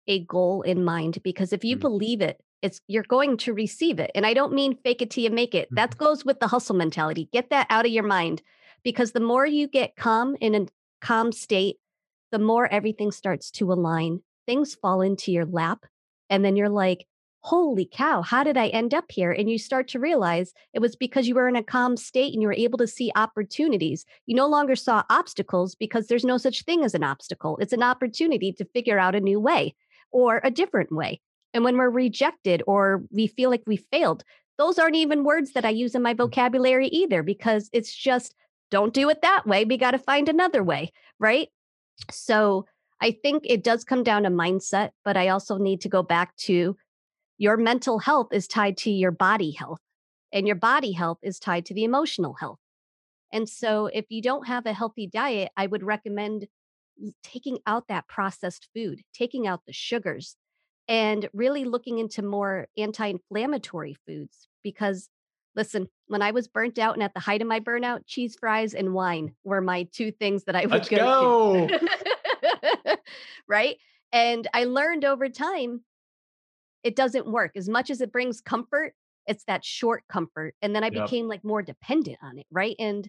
a 0.06 0.20
goal 0.24 0.62
in 0.62 0.84
mind 0.84 1.22
because 1.22 1.52
if 1.52 1.64
you 1.64 1.76
Mm. 1.76 1.80
believe 1.80 2.20
it, 2.22 2.40
it's 2.64 2.80
you're 2.88 3.04
going 3.04 3.36
to 3.36 3.52
receive 3.52 4.00
it. 4.00 4.10
And 4.14 4.24
I 4.24 4.32
don't 4.32 4.54
mean 4.54 4.78
fake 4.82 5.02
it 5.02 5.10
till 5.10 5.22
you 5.22 5.30
make 5.30 5.54
it. 5.54 5.68
That 5.70 5.90
mm-hmm. 5.90 6.04
goes 6.04 6.24
with 6.24 6.40
the 6.40 6.48
hustle 6.48 6.74
mentality. 6.74 7.28
Get 7.30 7.50
that 7.50 7.66
out 7.68 7.84
of 7.84 7.92
your 7.92 8.04
mind 8.04 8.42
because 8.82 9.12
the 9.12 9.20
more 9.20 9.46
you 9.46 9.68
get 9.68 9.96
calm 9.96 10.34
in 10.40 10.54
a 10.54 10.66
calm 11.00 11.30
state, 11.30 11.76
the 12.32 12.38
more 12.38 12.66
everything 12.72 13.12
starts 13.12 13.50
to 13.52 13.70
align. 13.70 14.20
Things 14.46 14.74
fall 14.74 15.02
into 15.02 15.30
your 15.30 15.44
lap 15.44 15.84
and 16.30 16.42
then 16.42 16.56
you're 16.56 16.70
like, 16.70 17.06
holy 17.40 17.86
cow, 17.92 18.22
how 18.22 18.42
did 18.42 18.56
I 18.56 18.68
end 18.68 18.94
up 18.94 19.12
here? 19.12 19.30
And 19.30 19.50
you 19.50 19.58
start 19.58 19.86
to 19.88 20.00
realize 20.00 20.54
it 20.72 20.80
was 20.80 20.96
because 20.96 21.28
you 21.28 21.34
were 21.34 21.48
in 21.48 21.56
a 21.56 21.62
calm 21.62 21.98
state 21.98 22.32
and 22.32 22.40
you 22.40 22.48
were 22.48 22.54
able 22.54 22.78
to 22.78 22.86
see 22.86 23.12
opportunities. 23.14 24.06
You 24.24 24.34
no 24.34 24.46
longer 24.46 24.74
saw 24.74 25.02
obstacles 25.10 25.74
because 25.74 26.06
there's 26.06 26.24
no 26.24 26.38
such 26.38 26.62
thing 26.62 26.82
as 26.82 26.94
an 26.94 27.04
obstacle. 27.04 27.58
It's 27.58 27.74
an 27.74 27.82
opportunity 27.82 28.52
to 28.54 28.64
figure 28.64 28.98
out 28.98 29.14
a 29.14 29.20
new 29.20 29.38
way 29.38 29.74
or 30.10 30.40
a 30.42 30.50
different 30.50 30.90
way. 30.90 31.20
And 31.54 31.64
when 31.64 31.78
we're 31.78 31.88
rejected 31.88 32.62
or 32.66 33.04
we 33.10 33.28
feel 33.28 33.48
like 33.48 33.62
we 33.66 33.76
failed, 33.76 34.24
those 34.58 34.78
aren't 34.78 34.96
even 34.96 35.24
words 35.24 35.52
that 35.52 35.64
I 35.64 35.70
use 35.70 35.94
in 35.94 36.02
my 36.02 36.14
mm. 36.14 36.18
vocabulary 36.18 36.88
either 36.88 37.22
because 37.22 37.70
it's 37.72 37.94
just 37.94 38.34
don't 38.70 38.92
do 38.92 39.08
it 39.08 39.22
that 39.22 39.46
way. 39.46 39.64
We 39.64 39.76
got 39.76 39.92
to 39.92 39.98
find 39.98 40.28
another 40.28 40.62
way, 40.62 40.92
right? 41.18 41.48
So 42.10 42.66
I 43.00 43.12
think 43.12 43.44
it 43.46 43.62
does 43.62 43.84
come 43.84 44.02
down 44.02 44.24
to 44.24 44.30
mindset, 44.30 44.90
but 45.04 45.16
I 45.16 45.28
also 45.28 45.58
need 45.58 45.80
to 45.82 45.88
go 45.88 46.02
back 46.02 46.34
to 46.38 46.76
your 47.38 47.56
mental 47.56 47.98
health 47.98 48.28
is 48.32 48.46
tied 48.46 48.76
to 48.78 48.90
your 48.90 49.10
body 49.10 49.52
health, 49.52 49.80
and 50.32 50.46
your 50.46 50.56
body 50.56 50.92
health 50.92 51.18
is 51.22 51.38
tied 51.38 51.66
to 51.66 51.74
the 51.74 51.84
emotional 51.84 52.34
health. 52.34 52.58
And 53.32 53.48
so, 53.48 53.86
if 53.86 54.06
you 54.08 54.22
don't 54.22 54.46
have 54.46 54.66
a 54.66 54.72
healthy 54.72 55.08
diet, 55.08 55.50
I 55.56 55.66
would 55.66 55.82
recommend 55.82 56.46
taking 57.24 57.58
out 57.66 57.88
that 57.88 58.06
processed 58.06 58.68
food, 58.74 59.02
taking 59.12 59.46
out 59.46 59.62
the 59.66 59.72
sugars, 59.72 60.36
and 60.88 61.28
really 61.32 61.64
looking 61.64 61.98
into 61.98 62.22
more 62.22 62.68
anti 62.76 63.06
inflammatory 63.06 63.96
foods. 64.06 64.48
Because, 64.62 65.08
listen, 65.54 65.88
when 66.06 66.22
I 66.22 66.30
was 66.30 66.48
burnt 66.48 66.78
out 66.78 66.94
and 66.94 67.02
at 67.02 67.14
the 67.14 67.20
height 67.20 67.42
of 67.42 67.48
my 67.48 67.60
burnout, 67.60 68.00
cheese 68.06 68.36
fries 68.38 68.74
and 68.74 68.94
wine 68.94 69.34
were 69.44 69.60
my 69.60 69.88
two 69.92 70.10
things 70.10 70.44
that 70.44 70.56
I 70.56 70.62
would 70.66 70.70
Let's 70.70 70.88
go. 70.88 71.68
go. 71.68 72.96
right. 73.48 73.76
And 74.12 74.46
I 74.54 74.64
learned 74.64 75.04
over 75.04 75.28
time 75.28 75.82
it 76.82 76.96
doesn't 76.96 77.26
work. 77.26 77.52
As 77.56 77.68
much 77.68 77.90
as 77.90 78.00
it 78.00 78.12
brings 78.12 78.40
comfort, 78.40 78.94
it's 79.26 79.44
that 79.44 79.64
short 79.64 80.04
comfort. 80.08 80.54
And 80.60 80.76
then 80.76 80.84
I 80.84 80.90
yep. 80.92 81.04
became 81.04 81.28
like 81.28 81.42
more 81.42 81.62
dependent 81.62 82.18
on 82.22 82.38
it, 82.38 82.46
right? 82.50 82.76
And 82.78 83.08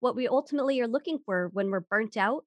what 0.00 0.16
we 0.16 0.26
ultimately 0.26 0.80
are 0.80 0.88
looking 0.88 1.20
for 1.24 1.48
when 1.52 1.70
we're 1.70 1.80
burnt 1.80 2.16
out 2.16 2.44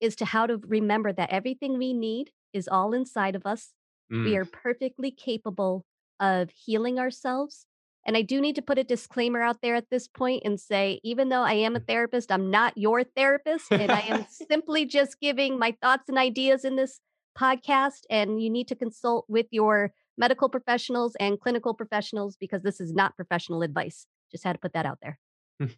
is 0.00 0.16
to 0.16 0.24
how 0.24 0.46
to 0.46 0.58
remember 0.66 1.12
that 1.12 1.30
everything 1.30 1.78
we 1.78 1.92
need 1.92 2.30
is 2.52 2.68
all 2.68 2.94
inside 2.94 3.34
of 3.34 3.46
us. 3.46 3.72
Mm. 4.12 4.24
We 4.24 4.36
are 4.36 4.44
perfectly 4.44 5.10
capable 5.10 5.84
of 6.20 6.50
healing 6.50 6.98
ourselves. 6.98 7.66
And 8.06 8.16
I 8.16 8.22
do 8.22 8.40
need 8.40 8.54
to 8.54 8.62
put 8.62 8.78
a 8.78 8.84
disclaimer 8.84 9.42
out 9.42 9.62
there 9.62 9.74
at 9.74 9.90
this 9.90 10.06
point 10.06 10.42
and 10.44 10.60
say, 10.60 11.00
even 11.02 11.28
though 11.28 11.42
I 11.42 11.54
am 11.54 11.74
a 11.74 11.80
mm. 11.80 11.86
therapist, 11.86 12.30
I'm 12.30 12.50
not 12.50 12.76
your 12.76 13.02
therapist. 13.02 13.72
And 13.72 13.90
I 13.90 14.00
am 14.00 14.26
simply 14.30 14.84
just 14.84 15.20
giving 15.20 15.58
my 15.58 15.76
thoughts 15.82 16.08
and 16.08 16.16
ideas 16.16 16.64
in 16.64 16.76
this 16.76 17.00
podcast. 17.36 18.02
And 18.08 18.40
you 18.40 18.48
need 18.48 18.68
to 18.68 18.76
consult 18.76 19.26
with 19.28 19.46
your 19.50 19.92
medical 20.16 20.48
professionals 20.48 21.16
and 21.18 21.40
clinical 21.40 21.74
professionals 21.74 22.36
because 22.38 22.62
this 22.62 22.80
is 22.80 22.92
not 22.92 23.16
professional 23.16 23.62
advice. 23.62 24.06
Just 24.30 24.44
had 24.44 24.52
to 24.52 24.58
put 24.58 24.72
that 24.72 24.86
out 24.86 24.98
there. 25.02 25.18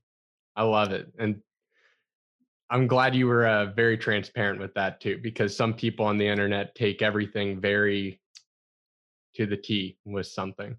I 0.56 0.62
love 0.64 0.92
it. 0.92 1.10
And 1.18 1.40
I'm 2.70 2.86
glad 2.86 3.14
you 3.14 3.26
were 3.26 3.46
uh, 3.46 3.66
very 3.66 3.96
transparent 3.96 4.60
with 4.60 4.74
that 4.74 5.00
too, 5.00 5.18
because 5.22 5.56
some 5.56 5.72
people 5.72 6.04
on 6.04 6.18
the 6.18 6.26
internet 6.26 6.74
take 6.74 7.02
everything 7.02 7.60
very 7.60 8.20
to 9.34 9.46
the 9.46 9.56
T 9.56 9.96
with 10.04 10.26
something. 10.26 10.76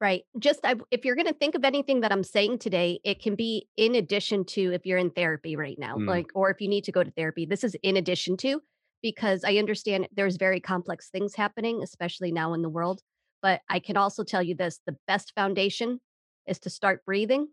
Right. 0.00 0.22
Just 0.38 0.60
I, 0.64 0.76
if 0.90 1.04
you're 1.04 1.16
going 1.16 1.26
to 1.26 1.34
think 1.34 1.56
of 1.56 1.64
anything 1.64 2.00
that 2.02 2.12
I'm 2.12 2.22
saying 2.22 2.58
today, 2.58 3.00
it 3.04 3.20
can 3.20 3.34
be 3.34 3.68
in 3.76 3.96
addition 3.96 4.44
to 4.46 4.72
if 4.72 4.86
you're 4.86 4.98
in 4.98 5.10
therapy 5.10 5.56
right 5.56 5.76
now, 5.78 5.96
mm. 5.96 6.06
like, 6.06 6.28
or 6.34 6.50
if 6.50 6.60
you 6.60 6.68
need 6.68 6.84
to 6.84 6.92
go 6.92 7.02
to 7.02 7.10
therapy. 7.10 7.46
This 7.46 7.64
is 7.64 7.76
in 7.82 7.96
addition 7.96 8.36
to 8.38 8.60
because 9.02 9.42
I 9.44 9.56
understand 9.56 10.08
there's 10.14 10.36
very 10.36 10.60
complex 10.60 11.10
things 11.10 11.34
happening, 11.34 11.82
especially 11.82 12.30
now 12.30 12.54
in 12.54 12.62
the 12.62 12.68
world. 12.68 13.00
But 13.42 13.60
I 13.68 13.80
can 13.80 13.96
also 13.96 14.22
tell 14.22 14.42
you 14.42 14.54
this 14.54 14.80
the 14.86 14.96
best 15.08 15.32
foundation 15.34 16.00
is 16.46 16.60
to 16.60 16.70
start 16.70 17.04
breathing, 17.04 17.48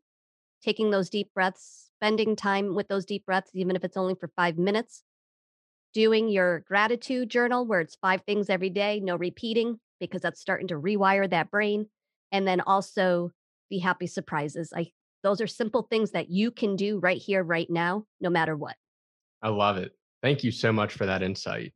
taking 0.66 0.90
those 0.90 1.10
deep 1.10 1.32
breaths, 1.36 1.92
spending 1.96 2.36
time 2.36 2.74
with 2.74 2.88
those 2.88 3.06
deep 3.06 3.26
breaths, 3.26 3.52
even 3.54 3.76
if 3.76 3.84
it's 3.84 3.98
only 3.98 4.16
for 4.16 4.32
five 4.36 4.58
minutes, 4.58 5.04
doing 5.94 6.28
your 6.28 6.62
gratitude 6.62 7.30
journal 7.30 7.66
where 7.66 7.82
it's 7.82 7.96
five 8.02 8.22
things 8.24 8.50
every 8.50 8.72
day, 8.72 9.00
no 9.00 9.16
repeating, 9.16 9.80
because 10.00 10.22
that's 10.22 10.42
starting 10.42 10.68
to 10.68 10.76
rewire 10.76 11.30
that 11.30 11.52
brain. 11.52 11.86
And 12.32 12.48
then 12.48 12.62
also 12.62 13.32
the 13.70 13.78
happy 13.78 14.08
surprises. 14.08 14.74
I 14.76 14.92
those 15.24 15.42
are 15.42 15.48
simple 15.48 15.84
things 15.84 16.12
that 16.12 16.30
you 16.30 16.52
can 16.52 16.76
do 16.76 17.00
right 17.00 17.20
here, 17.20 17.44
right 17.44 17.68
now, 17.70 18.06
no 18.22 18.30
matter 18.30 18.56
what. 18.56 18.76
I 19.42 19.50
love 19.50 19.78
it. 19.78 19.92
Thank 20.22 20.44
you 20.44 20.52
so 20.52 20.72
much 20.72 20.94
for 20.94 21.08
that 21.08 21.24
insight. 21.24 21.74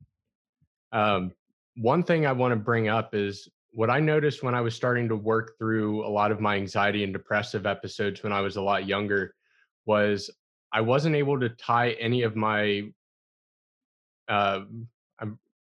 Um, 0.91 1.31
one 1.75 2.03
thing 2.03 2.27
I 2.27 2.31
want 2.31 2.51
to 2.51 2.55
bring 2.55 2.89
up 2.89 3.15
is 3.15 3.47
what 3.71 3.89
I 3.89 3.99
noticed 3.99 4.43
when 4.43 4.55
I 4.55 4.61
was 4.61 4.75
starting 4.75 5.07
to 5.09 5.15
work 5.15 5.57
through 5.57 6.05
a 6.05 6.09
lot 6.09 6.31
of 6.31 6.39
my 6.39 6.55
anxiety 6.55 7.03
and 7.03 7.13
depressive 7.13 7.65
episodes 7.65 8.23
when 8.23 8.33
I 8.33 8.41
was 8.41 8.55
a 8.55 8.61
lot 8.61 8.87
younger 8.87 9.35
was 9.85 10.29
I 10.71 10.81
wasn't 10.81 11.15
able 11.15 11.39
to 11.39 11.49
tie 11.49 11.91
any 11.91 12.23
of 12.23 12.35
my 12.35 12.91
uh, 14.27 14.61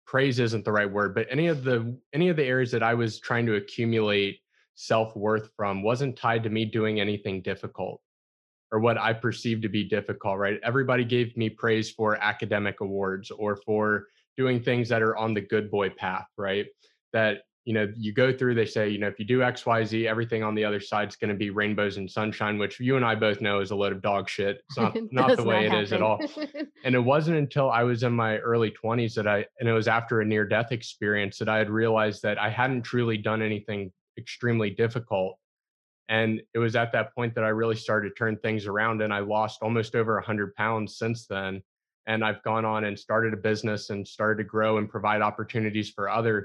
praise 0.07 0.39
isn't 0.39 0.65
the 0.65 0.73
right 0.73 0.91
word, 0.91 1.15
but 1.15 1.27
any 1.31 1.49
of 1.49 1.65
the 1.65 1.97
any 2.13 2.29
of 2.29 2.37
the 2.37 2.45
areas 2.45 2.71
that 2.71 2.83
I 2.83 2.95
was 2.95 3.19
trying 3.19 3.47
to 3.47 3.57
accumulate 3.57 4.39
self 4.75 5.15
worth 5.17 5.51
from 5.57 5.83
wasn't 5.83 6.17
tied 6.17 6.43
to 6.45 6.51
me 6.51 6.65
doing 6.65 7.01
anything 7.01 7.43
difficult 7.43 8.01
or 8.73 8.81
what 8.81 8.99
I 8.99 9.13
perceived 9.13 9.63
to 9.63 9.69
be 9.69 9.85
difficult, 9.85 10.39
right? 10.39 10.59
Everybody 10.65 11.05
gave 11.05 11.37
me 11.37 11.49
praise 11.49 11.91
for 11.91 12.17
academic 12.17 12.81
awards 12.81 13.31
or 13.31 13.57
for 13.65 14.07
doing 14.37 14.61
things 14.61 14.89
that 14.89 15.03
are 15.03 15.17
on 15.17 15.35
the 15.35 15.41
good 15.41 15.71
boy 15.71 15.91
path, 15.91 16.27
right? 16.37 16.67
That, 17.13 17.43
you 17.67 17.75
know, 17.75 17.93
you 17.97 18.13
go 18.13 18.33
through, 18.33 18.55
they 18.55 18.65
say, 18.65 18.89
you 18.89 18.99
know, 18.99 19.09
if 19.09 19.19
you 19.19 19.27
do 19.27 19.43
X, 19.43 19.67
Y, 19.67 19.85
Z, 19.85 20.09
everything 20.09 20.43
on 20.43 20.55
the 20.55 20.65
other 20.65 20.81
side 20.81 21.09
is 21.09 21.17
going 21.17 21.31
to 21.31 21.37
be 21.37 21.51
rainbows 21.51 21.99
and 21.99 22.11
sunshine, 22.11 22.59
which 22.59 22.81
you 22.81 22.97
and 22.97 23.05
I 23.05 23.15
both 23.15 23.41
know 23.43 23.61
is 23.61 23.73
a 23.73 23.77
load 23.77 23.93
of 23.93 24.01
dog 24.01 24.29
shit. 24.29 24.63
It's 24.69 24.79
not, 24.79 24.97
not 25.13 25.37
the 25.37 25.43
way 25.43 25.69
not 25.69 25.79
it 25.79 25.83
is 25.83 25.93
at 25.93 26.01
all. 26.01 26.19
and 26.85 26.95
it 26.95 27.01
wasn't 27.01 27.37
until 27.37 27.71
I 27.71 27.83
was 27.83 28.03
in 28.05 28.13
my 28.13 28.39
early 28.39 28.71
20s 28.71 29.15
that 29.15 29.27
I, 29.27 29.45
and 29.61 29.69
it 29.69 29.73
was 29.73 29.89
after 29.89 30.21
a 30.21 30.25
near 30.25 30.47
death 30.47 30.73
experience 30.73 31.39
that 31.39 31.49
I 31.49 31.59
had 31.59 31.69
realized 31.69 32.23
that 32.23 32.39
I 32.39 32.49
hadn't 32.49 32.83
truly 32.83 33.19
done 33.19 33.43
anything 33.43 33.93
extremely 34.17 34.71
difficult 34.71 35.37
and 36.09 36.41
it 36.55 36.59
was 36.59 36.77
at 36.77 36.93
that 36.93 37.15
point 37.15 37.35
that 37.35 37.45
I 37.45 37.49
really 37.49 37.75
started 37.75 38.11
to 38.11 38.15
turn 38.15 38.37
things 38.37 38.67
around 38.67 39.03
and 39.03 39.13
I 39.13 39.19
lost 39.21 39.63
almost 39.63 39.95
over 39.97 40.15
100 40.15 40.55
pounds 40.55 40.99
since 40.99 41.27
then. 41.27 41.63
And 42.07 42.25
I've 42.25 42.43
gone 42.45 42.65
on 42.65 42.85
and 42.85 42.97
started 42.97 43.35
a 43.35 43.37
business 43.37 43.91
and 43.91 44.07
started 44.07 44.43
to 44.43 44.49
grow 44.49 44.79
and 44.79 44.89
provide 44.89 45.23
opportunities 45.23 45.91
for 45.91 46.09
others. 46.09 46.45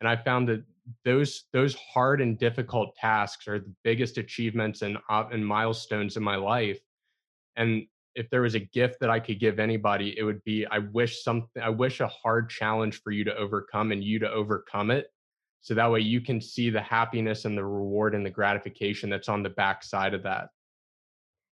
And 0.00 0.08
I 0.08 0.16
found 0.16 0.48
that 0.48 0.64
those 1.04 1.44
those 1.52 1.74
hard 1.74 2.20
and 2.20 2.38
difficult 2.38 2.94
tasks 2.96 3.46
are 3.46 3.60
the 3.60 3.72
biggest 3.84 4.18
achievements 4.18 4.82
and 4.82 4.98
uh, 5.08 5.24
and 5.30 5.46
milestones 5.46 6.16
in 6.16 6.22
my 6.22 6.36
life. 6.36 6.80
And 7.56 7.86
if 8.14 8.28
there 8.30 8.42
was 8.42 8.54
a 8.54 8.60
gift 8.60 8.96
that 9.00 9.10
I 9.10 9.20
could 9.20 9.38
give 9.38 9.58
anybody, 9.58 10.18
it 10.18 10.24
would 10.24 10.42
be 10.44 10.66
I 10.66 10.78
wish 10.78 11.22
something 11.22 11.62
I 11.62 11.68
wish 11.68 12.00
a 12.00 12.08
hard 12.08 12.50
challenge 12.50 13.02
for 13.02 13.12
you 13.12 13.24
to 13.24 13.36
overcome 13.36 13.92
and 13.92 14.02
you 14.02 14.18
to 14.20 14.30
overcome 14.30 14.90
it 14.90 15.12
so 15.60 15.74
that 15.74 15.90
way 15.90 16.00
you 16.00 16.20
can 16.20 16.40
see 16.40 16.70
the 16.70 16.80
happiness 16.80 17.44
and 17.44 17.56
the 17.56 17.64
reward 17.64 18.14
and 18.14 18.24
the 18.24 18.30
gratification 18.30 19.10
that's 19.10 19.28
on 19.28 19.42
the 19.42 19.50
backside 19.50 20.14
of 20.14 20.22
that. 20.22 20.48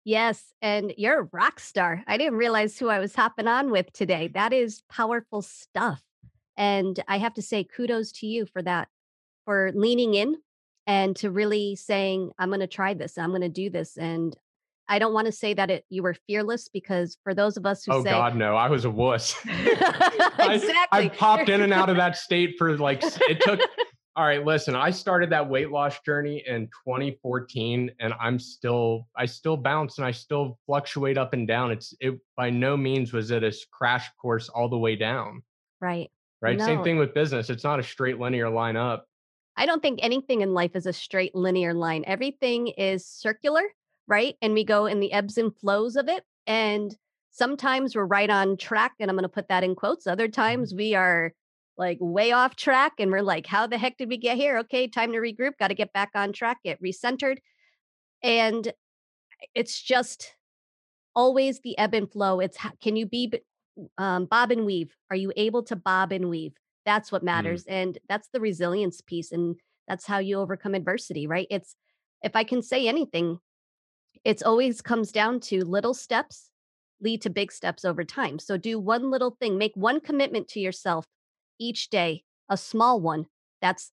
Yes, 0.04 0.54
and 0.62 0.94
you're 0.98 1.22
a 1.22 1.30
rock 1.32 1.60
star. 1.60 2.04
I 2.06 2.18
didn't 2.18 2.38
realize 2.38 2.78
who 2.78 2.90
I 2.90 3.00
was 3.00 3.16
hopping 3.16 3.48
on 3.48 3.72
with 3.72 3.92
today. 3.92 4.28
That 4.28 4.54
is 4.54 4.84
powerful 4.88 5.42
stuff. 5.42 6.04
And 6.58 7.02
I 7.08 7.18
have 7.18 7.34
to 7.36 7.42
say 7.42 7.64
kudos 7.64 8.12
to 8.14 8.28
you 8.28 8.46
for 8.46 8.62
that, 8.62 8.88
for 9.46 9.72
leaning 9.74 10.14
in 10.14 10.36
and 10.88 11.16
to 11.18 11.32
really 11.32 11.76
saying, 11.76 12.32
I'm 12.38 12.50
going 12.50 12.60
to 12.62 12.68
try 12.68 12.94
this, 12.94 13.18
I'm 13.18 13.30
going 13.30 13.42
to 13.42 13.50
do 13.50 13.70
this. 13.70 13.98
And 13.98 14.36
I 14.88 15.00
don't 15.00 15.14
want 15.14 15.26
to 15.26 15.32
say 15.32 15.54
that 15.56 15.72
it 15.72 15.86
you 15.90 16.04
were 16.04 16.16
fearless 16.28 16.70
because 16.70 17.18
for 17.24 17.34
those 17.34 17.58
of 17.58 17.66
us 17.66 17.84
who 17.84 17.94
oh 17.94 18.04
say, 18.04 18.12
God, 18.12 18.36
no, 18.36 18.56
I 18.56 18.70
was 18.70 18.86
a 18.86 18.90
wuss. 18.90 19.36
exactly. 19.46 19.76
I, 20.40 20.86
I 20.92 21.10
popped 21.10 21.50
in 21.50 21.62
and 21.62 21.74
out 21.74 21.90
of 21.90 21.98
that 21.98 22.18
state 22.18 22.56
for 22.58 22.78
like 22.78 23.02
it 23.04 23.42
took 23.42 23.60
all 24.18 24.26
right, 24.26 24.46
listen, 24.46 24.76
I 24.76 24.92
started 24.92 25.30
that 25.32 25.50
weight 25.50 25.72
loss 25.72 26.00
journey 26.00 26.42
in 26.48 26.68
2014 26.86 27.92
and 28.00 28.14
I'm 28.22 28.40
still 28.40 29.08
I 29.16 29.26
still 29.26 29.58
bounce 29.58 29.98
and 29.98 30.08
I 30.08 30.12
still 30.12 30.58
fluctuate 30.66 31.18
up 31.18 31.34
and 31.34 31.46
down. 31.46 31.72
It's 31.72 31.94
it 32.00 32.18
by 32.38 32.50
no 32.50 32.78
means 32.78 33.12
was 33.12 33.32
it 33.32 33.44
a 33.44 33.54
crash 33.72 34.10
course 34.22 34.48
all 34.48 34.70
the 34.70 34.78
way 34.78 34.96
down. 34.96 35.44
Right. 35.82 36.10
Right? 36.46 36.58
No. 36.58 36.66
Same 36.66 36.84
thing 36.84 36.98
with 36.98 37.14
business. 37.14 37.50
It's 37.50 37.64
not 37.64 37.80
a 37.80 37.84
straight 37.84 38.20
linear 38.20 38.50
line 38.50 38.78
up. 38.78 39.08
I 39.58 39.66
don't 39.66 39.82
think 39.82 40.00
anything 40.02 40.42
in 40.42 40.54
life 40.54 40.76
is 40.76 40.86
a 40.86 40.94
straight 40.94 41.34
linear 41.34 41.74
line. 41.74 42.04
Everything 42.06 42.68
is 42.68 43.08
circular, 43.08 43.64
right? 44.08 44.36
And 44.42 44.54
we 44.54 44.64
go 44.64 44.86
in 44.86 45.00
the 45.00 45.12
ebbs 45.12 45.38
and 45.38 45.56
flows 45.58 45.96
of 45.96 46.08
it 46.08 46.24
and 46.46 46.96
sometimes 47.32 47.96
we're 47.96 48.06
right 48.06 48.30
on 48.30 48.58
track 48.58 48.94
and 49.00 49.10
I'm 49.10 49.16
going 49.16 49.24
to 49.24 49.30
put 49.30 49.48
that 49.48 49.64
in 49.64 49.74
quotes. 49.74 50.06
Other 50.06 50.28
mm-hmm. 50.28 50.42
times 50.42 50.74
we 50.76 50.94
are 50.94 51.34
like 51.78 51.98
way 52.00 52.32
off 52.32 52.56
track 52.56 52.94
and 53.00 53.12
we're 53.12 53.22
like 53.22 53.46
how 53.46 53.68
the 53.68 53.78
heck 53.78 53.98
did 53.98 54.08
we 54.08 54.16
get 54.16 54.38
here 54.38 54.58
okay 54.60 54.88
time 54.88 55.12
to 55.12 55.18
regroup 55.18 55.58
got 55.60 55.68
to 55.68 55.74
get 55.74 55.92
back 55.92 56.10
on 56.16 56.32
track 56.32 56.58
get 56.64 56.82
recentered 56.82 57.38
and 58.24 58.72
it's 59.54 59.82
just 59.82 60.36
always 61.16 61.60
the 61.62 61.78
ebb 61.78 61.94
and 61.94 62.10
flow 62.10 62.40
it's 62.40 62.56
how, 62.56 62.72
can 62.82 62.96
you 62.96 63.06
be 63.06 63.30
um, 63.98 64.26
bob 64.26 64.52
and 64.52 64.66
weave 64.66 64.96
are 65.10 65.18
you 65.18 65.32
able 65.36 65.64
to 65.64 65.76
bob 65.76 66.12
and 66.12 66.30
weave 66.30 66.54
That's 66.86 67.12
what 67.12 67.22
mm. 67.22 67.26
matters. 67.26 67.64
Mm. 67.66 67.72
And 67.72 67.98
that's 68.08 68.30
the 68.30 68.40
resilience 68.40 69.02
piece. 69.02 69.32
And 69.32 69.56
that's 69.88 70.06
how 70.06 70.20
you 70.20 70.40
overcome 70.40 70.76
adversity, 70.76 71.28
right? 71.28 71.48
It's, 71.50 71.76
if 72.24 72.36
I 72.36 72.44
can 72.44 72.62
say 72.62 72.88
anything, 72.88 73.40
it's 74.24 74.44
always 74.44 74.82
comes 74.82 75.12
down 75.12 75.40
to 75.42 75.66
little 75.66 75.94
steps 75.94 76.50
lead 77.02 77.22
to 77.22 77.30
big 77.30 77.52
steps 77.52 77.84
over 77.84 78.04
time. 78.04 78.40
So 78.40 78.58
do 78.58 78.80
one 78.80 79.12
little 79.12 79.36
thing, 79.40 79.58
make 79.58 79.74
one 79.76 80.00
commitment 80.00 80.48
to 80.50 80.60
yourself 80.60 81.06
each 81.60 81.90
day, 81.90 82.24
a 82.50 82.58
small 82.58 83.02
one. 83.02 83.26
That's 83.62 83.92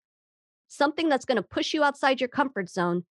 something 0.68 1.08
that's 1.08 1.24
going 1.24 1.36
to 1.36 1.42
push 1.42 1.74
you 1.74 1.82
outside 1.82 2.20
your 2.20 2.28
comfort 2.28 2.70
zone. 2.70 3.04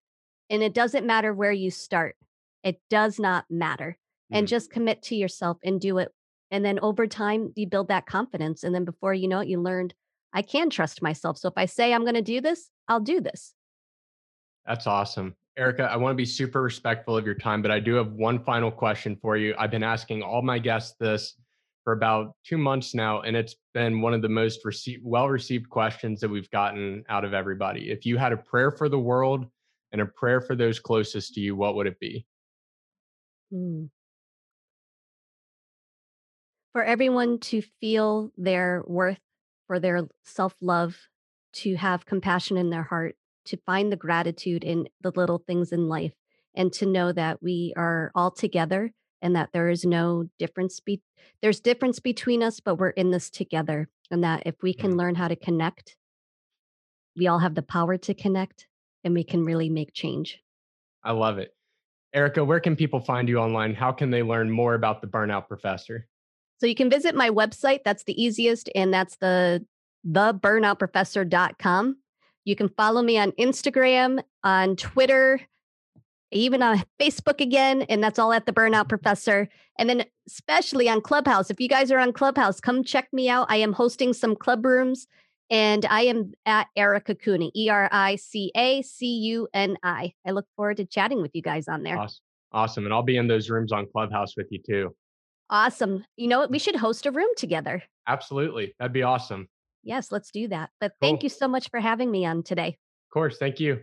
And 0.48 0.62
it 0.62 0.74
doesn't 0.74 1.06
matter 1.06 1.35
where 1.35 1.52
you 1.52 1.70
start, 1.70 2.16
it 2.62 2.80
does 2.88 3.18
not 3.18 3.44
matter. 3.50 3.98
Mm. 4.33 4.38
And 4.38 4.48
just 4.48 4.70
commit 4.70 5.02
to 5.04 5.16
yourself 5.16 5.59
and 5.64 5.80
do 5.80 5.98
it. 5.98 6.12
And 6.51 6.65
then 6.65 6.79
over 6.81 7.07
time, 7.07 7.53
you 7.57 7.67
build 7.67 7.89
that 7.89 8.07
confidence. 8.07 8.65
And 8.65 8.75
then 8.75 8.85
before 8.85 9.15
you 9.15 9.29
know 9.29 9.41
it, 9.41 9.49
you 9.49 9.61
learned, 9.61 9.95
I 10.33 10.43
can 10.43 10.71
trust 10.71 11.03
myself. 11.03 11.39
So 11.39 11.49
if 11.49 11.55
I 11.57 11.67
say 11.67 11.93
I'm 11.93 12.03
going 12.03 12.15
to 12.15 12.23
do 12.23 12.41
this, 12.41 12.71
I'll 12.89 13.01
do 13.01 13.21
this. 13.21 13.55
That's 14.67 14.87
awesome. 14.87 15.35
Erica, 15.57 15.91
I 15.91 15.97
want 15.97 16.13
to 16.13 16.17
be 16.17 16.25
super 16.25 16.63
respectful 16.63 17.17
of 17.17 17.27
your 17.27 17.35
time, 17.35 17.61
but 17.61 17.71
I 17.71 17.81
do 17.81 17.95
have 17.95 18.13
one 18.13 18.43
final 18.45 18.71
question 18.71 19.17
for 19.21 19.37
you. 19.37 19.55
I've 19.59 19.71
been 19.71 19.83
asking 19.83 20.23
all 20.23 20.43
my 20.43 20.59
guests 20.59 20.97
this 21.01 21.35
for 21.85 21.93
about 21.93 22.35
two 22.45 22.59
months 22.59 22.95
now, 22.95 23.23
and 23.23 23.37
it's 23.37 23.57
been 23.75 24.01
one 24.01 24.15
of 24.15 24.23
the 24.23 24.29
most 24.29 24.65
received, 24.65 25.03
well-received 25.05 25.69
questions 25.69 26.21
that 26.21 26.29
we've 26.29 26.51
gotten 26.51 27.05
out 27.09 27.25
of 27.25 27.35
everybody. 27.35 27.91
If 27.91 28.07
you 28.07 28.17
had 28.17 28.33
a 28.33 28.37
prayer 28.37 28.71
for 28.71 28.89
the 28.89 28.99
world 28.99 29.47
and 29.93 30.01
a 30.01 30.07
prayer 30.07 30.41
for 30.41 30.55
those 30.55 30.79
closest 30.79 31.35
to 31.35 31.41
you, 31.41 31.57
what 31.57 31.75
would 31.75 31.87
it 31.87 31.99
be? 31.99 32.25
Hmm. 33.53 33.87
For 36.72 36.85
everyone 36.85 37.38
to 37.40 37.62
feel 37.80 38.30
their 38.37 38.83
worth, 38.87 39.18
for 39.66 39.80
their 39.80 40.02
self-love, 40.24 40.96
to 41.54 41.74
have 41.76 42.06
compassion 42.06 42.56
in 42.56 42.70
their 42.70 42.85
heart, 42.85 43.16
to 43.46 43.56
find 43.66 43.90
the 43.90 43.96
gratitude 43.96 44.62
in 44.62 44.88
the 45.00 45.12
little 45.14 45.38
things 45.38 45.72
in 45.72 45.88
life 45.88 46.12
and 46.54 46.72
to 46.74 46.87
know 46.87 47.12
that 47.12 47.42
we 47.42 47.72
are 47.76 48.12
all 48.14 48.30
together 48.30 48.92
and 49.22 49.37
that 49.37 49.50
there 49.52 49.68
is 49.68 49.85
no 49.85 50.26
difference 50.38 50.80
be 50.80 51.02
there's 51.42 51.61
difference 51.61 52.00
between 52.00 52.42
us 52.42 52.61
but 52.61 52.76
we're 52.76 52.90
in 52.90 53.11
this 53.11 53.30
together 53.30 53.88
and 54.11 54.24
that 54.24 54.42
if 54.46 54.54
we 54.62 54.74
can 54.74 54.92
mm. 54.92 54.98
learn 54.98 55.14
how 55.14 55.28
to 55.28 55.37
connect 55.37 55.96
we 57.16 57.26
all 57.26 57.38
have 57.38 57.54
the 57.54 57.62
power 57.62 57.96
to 57.96 58.14
connect 58.14 58.66
and 59.04 59.14
we 59.14 59.24
can 59.24 59.44
really 59.44 59.68
make 59.68 59.92
change. 59.92 60.40
I 61.02 61.12
love 61.12 61.38
it. 61.38 61.54
Erica 62.12 62.44
where 62.44 62.61
can 62.61 62.76
people 62.76 63.00
find 63.00 63.28
you 63.28 63.38
online? 63.38 63.74
How 63.74 63.92
can 63.92 64.11
they 64.11 64.22
learn 64.22 64.50
more 64.50 64.74
about 64.74 65.00
the 65.00 65.06
burnout 65.06 65.48
professor 65.48 66.06
so 66.61 66.66
you 66.66 66.75
can 66.75 66.90
visit 66.90 67.14
my 67.14 67.31
website 67.31 67.81
that's 67.85 68.05
the 68.05 68.23
easiest 68.23 68.68
and 68.75 68.92
that's 68.92 69.16
the 69.16 69.64
theburnoutprofessor.com 70.07 71.96
you 72.44 72.57
can 72.57 72.68
follow 72.70 73.03
me 73.03 73.18
on 73.18 73.33
Instagram, 73.33 74.23
on 74.42 74.77
Twitter, 74.77 75.40
even 76.33 76.62
on 76.62 76.83
Facebook 77.01 77.40
again, 77.40 77.83
and 77.83 78.03
that's 78.03 78.18
all 78.18 78.33
at 78.33 78.46
the 78.46 78.53
Burnout 78.53 78.88
Professor. 78.88 79.49
And 79.79 79.88
then, 79.88 80.05
especially 80.27 80.88
on 80.88 81.01
Clubhouse. 81.01 81.51
If 81.51 81.61
you 81.61 81.68
guys 81.68 81.90
are 81.90 81.99
on 81.99 82.12
Clubhouse, 82.12 82.61
come 82.61 82.85
check 82.85 83.09
me 83.12 83.29
out. 83.29 83.46
I 83.51 83.57
am 83.57 83.73
hosting 83.73 84.12
some 84.12 84.37
club 84.37 84.64
rooms, 84.64 85.07
and 85.51 85.85
I 85.87 86.03
am 86.03 86.33
at 86.46 86.68
Erica 86.77 87.14
Cuni, 87.14 87.51
E 87.55 87.68
R 87.68 87.88
I 87.92 88.16
C 88.16 88.51
A 88.57 88.83
C 88.83 89.07
U 89.07 89.49
N 89.53 89.77
I. 89.83 90.14
I 90.27 90.31
look 90.31 90.46
forward 90.57 90.79
to 90.79 90.85
chatting 90.85 91.20
with 91.23 91.33
you 91.35 91.42
guys 91.42 91.68
on 91.68 91.83
there. 91.83 91.99
Awesome. 91.99 92.23
awesome. 92.53 92.85
And 92.85 92.94
I'll 92.94 93.03
be 93.03 93.16
in 93.16 93.29
those 93.29 93.51
rooms 93.51 93.73
on 93.73 93.87
Clubhouse 93.87 94.37
with 94.37 94.46
you 94.51 94.61
too. 94.64 94.94
Awesome. 95.51 96.05
You 96.17 96.29
know 96.29 96.39
what? 96.39 96.51
We 96.51 96.59
mm. 96.59 96.63
should 96.63 96.77
host 96.77 97.07
a 97.07 97.11
room 97.11 97.31
together. 97.37 97.83
Absolutely. 98.07 98.75
That'd 98.79 98.93
be 98.93 99.03
awesome. 99.03 99.49
Yes, 99.83 100.13
let's 100.13 100.31
do 100.31 100.49
that. 100.49 100.71
But 100.81 100.93
cool. 101.01 101.09
thank 101.09 101.23
you 101.23 101.29
so 101.29 101.49
much 101.49 101.71
for 101.71 101.81
having 101.81 102.11
me 102.11 102.25
on 102.25 102.43
today. 102.43 102.69
Of 102.69 103.13
course. 103.13 103.39
Thank 103.39 103.59
you. 103.59 103.81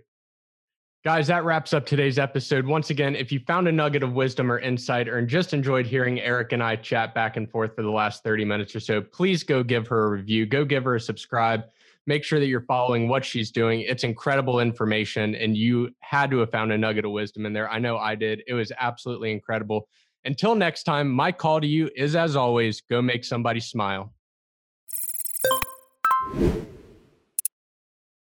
Guys, 1.04 1.28
that 1.28 1.46
wraps 1.46 1.74
up 1.74 1.86
today's 1.86 2.18
episode. 2.18 2.66
Once 2.66 2.90
again, 2.90 3.16
if 3.16 3.32
you 3.32 3.40
found 3.48 3.68
a 3.68 3.72
nugget 3.72 4.04
of 4.04 4.14
wisdom 4.14 4.52
or 4.52 4.60
insight 4.60 5.08
or 5.08 5.22
just 5.26 5.54
enjoyed 5.54 5.86
hearing 5.86 6.20
Eric 6.20 6.54
and 6.54 6.64
I 6.64 6.76
chat 6.76 7.14
back 7.14 7.38
and 7.38 7.50
forth 7.50 7.76
for 7.76 7.82
the 7.82 7.90
last 7.90 8.24
30 8.24 8.46
minutes 8.46 8.76
or 8.76 8.80
so, 8.80 9.02
please 9.02 9.44
go 9.44 9.64
give 9.64 9.88
her 9.88 10.06
a 10.06 10.10
review. 10.10 10.46
Go 10.46 10.66
give 10.66 10.84
her 10.86 10.96
a 10.96 11.00
subscribe. 11.00 11.64
Make 12.08 12.24
sure 12.24 12.40
that 12.40 12.48
you're 12.48 12.62
following 12.62 13.08
what 13.08 13.24
she's 13.24 13.52
doing. 13.52 13.82
It's 13.82 14.06
incredible 14.06 14.60
information, 14.60 15.36
and 15.36 15.56
you 15.56 15.92
had 16.00 16.32
to 16.32 16.40
have 16.40 16.52
found 16.52 16.72
a 16.72 16.78
nugget 16.78 17.06
of 17.06 17.12
wisdom 17.12 17.46
in 17.46 17.54
there. 17.54 17.70
I 17.70 17.80
know 17.80 17.98
I 17.98 18.16
did. 18.16 18.44
It 18.48 18.54
was 18.54 18.72
absolutely 18.80 19.32
incredible. 19.32 19.90
Until 20.28 20.56
next 20.56 20.84
time, 20.84 21.10
my 21.10 21.32
call 21.32 21.62
to 21.62 21.68
you 21.68 21.90
is 21.96 22.13
as 22.13 22.36
always 22.36 22.82
go 22.82 23.02
make 23.02 23.24
somebody 23.24 23.62
smile 23.62 24.13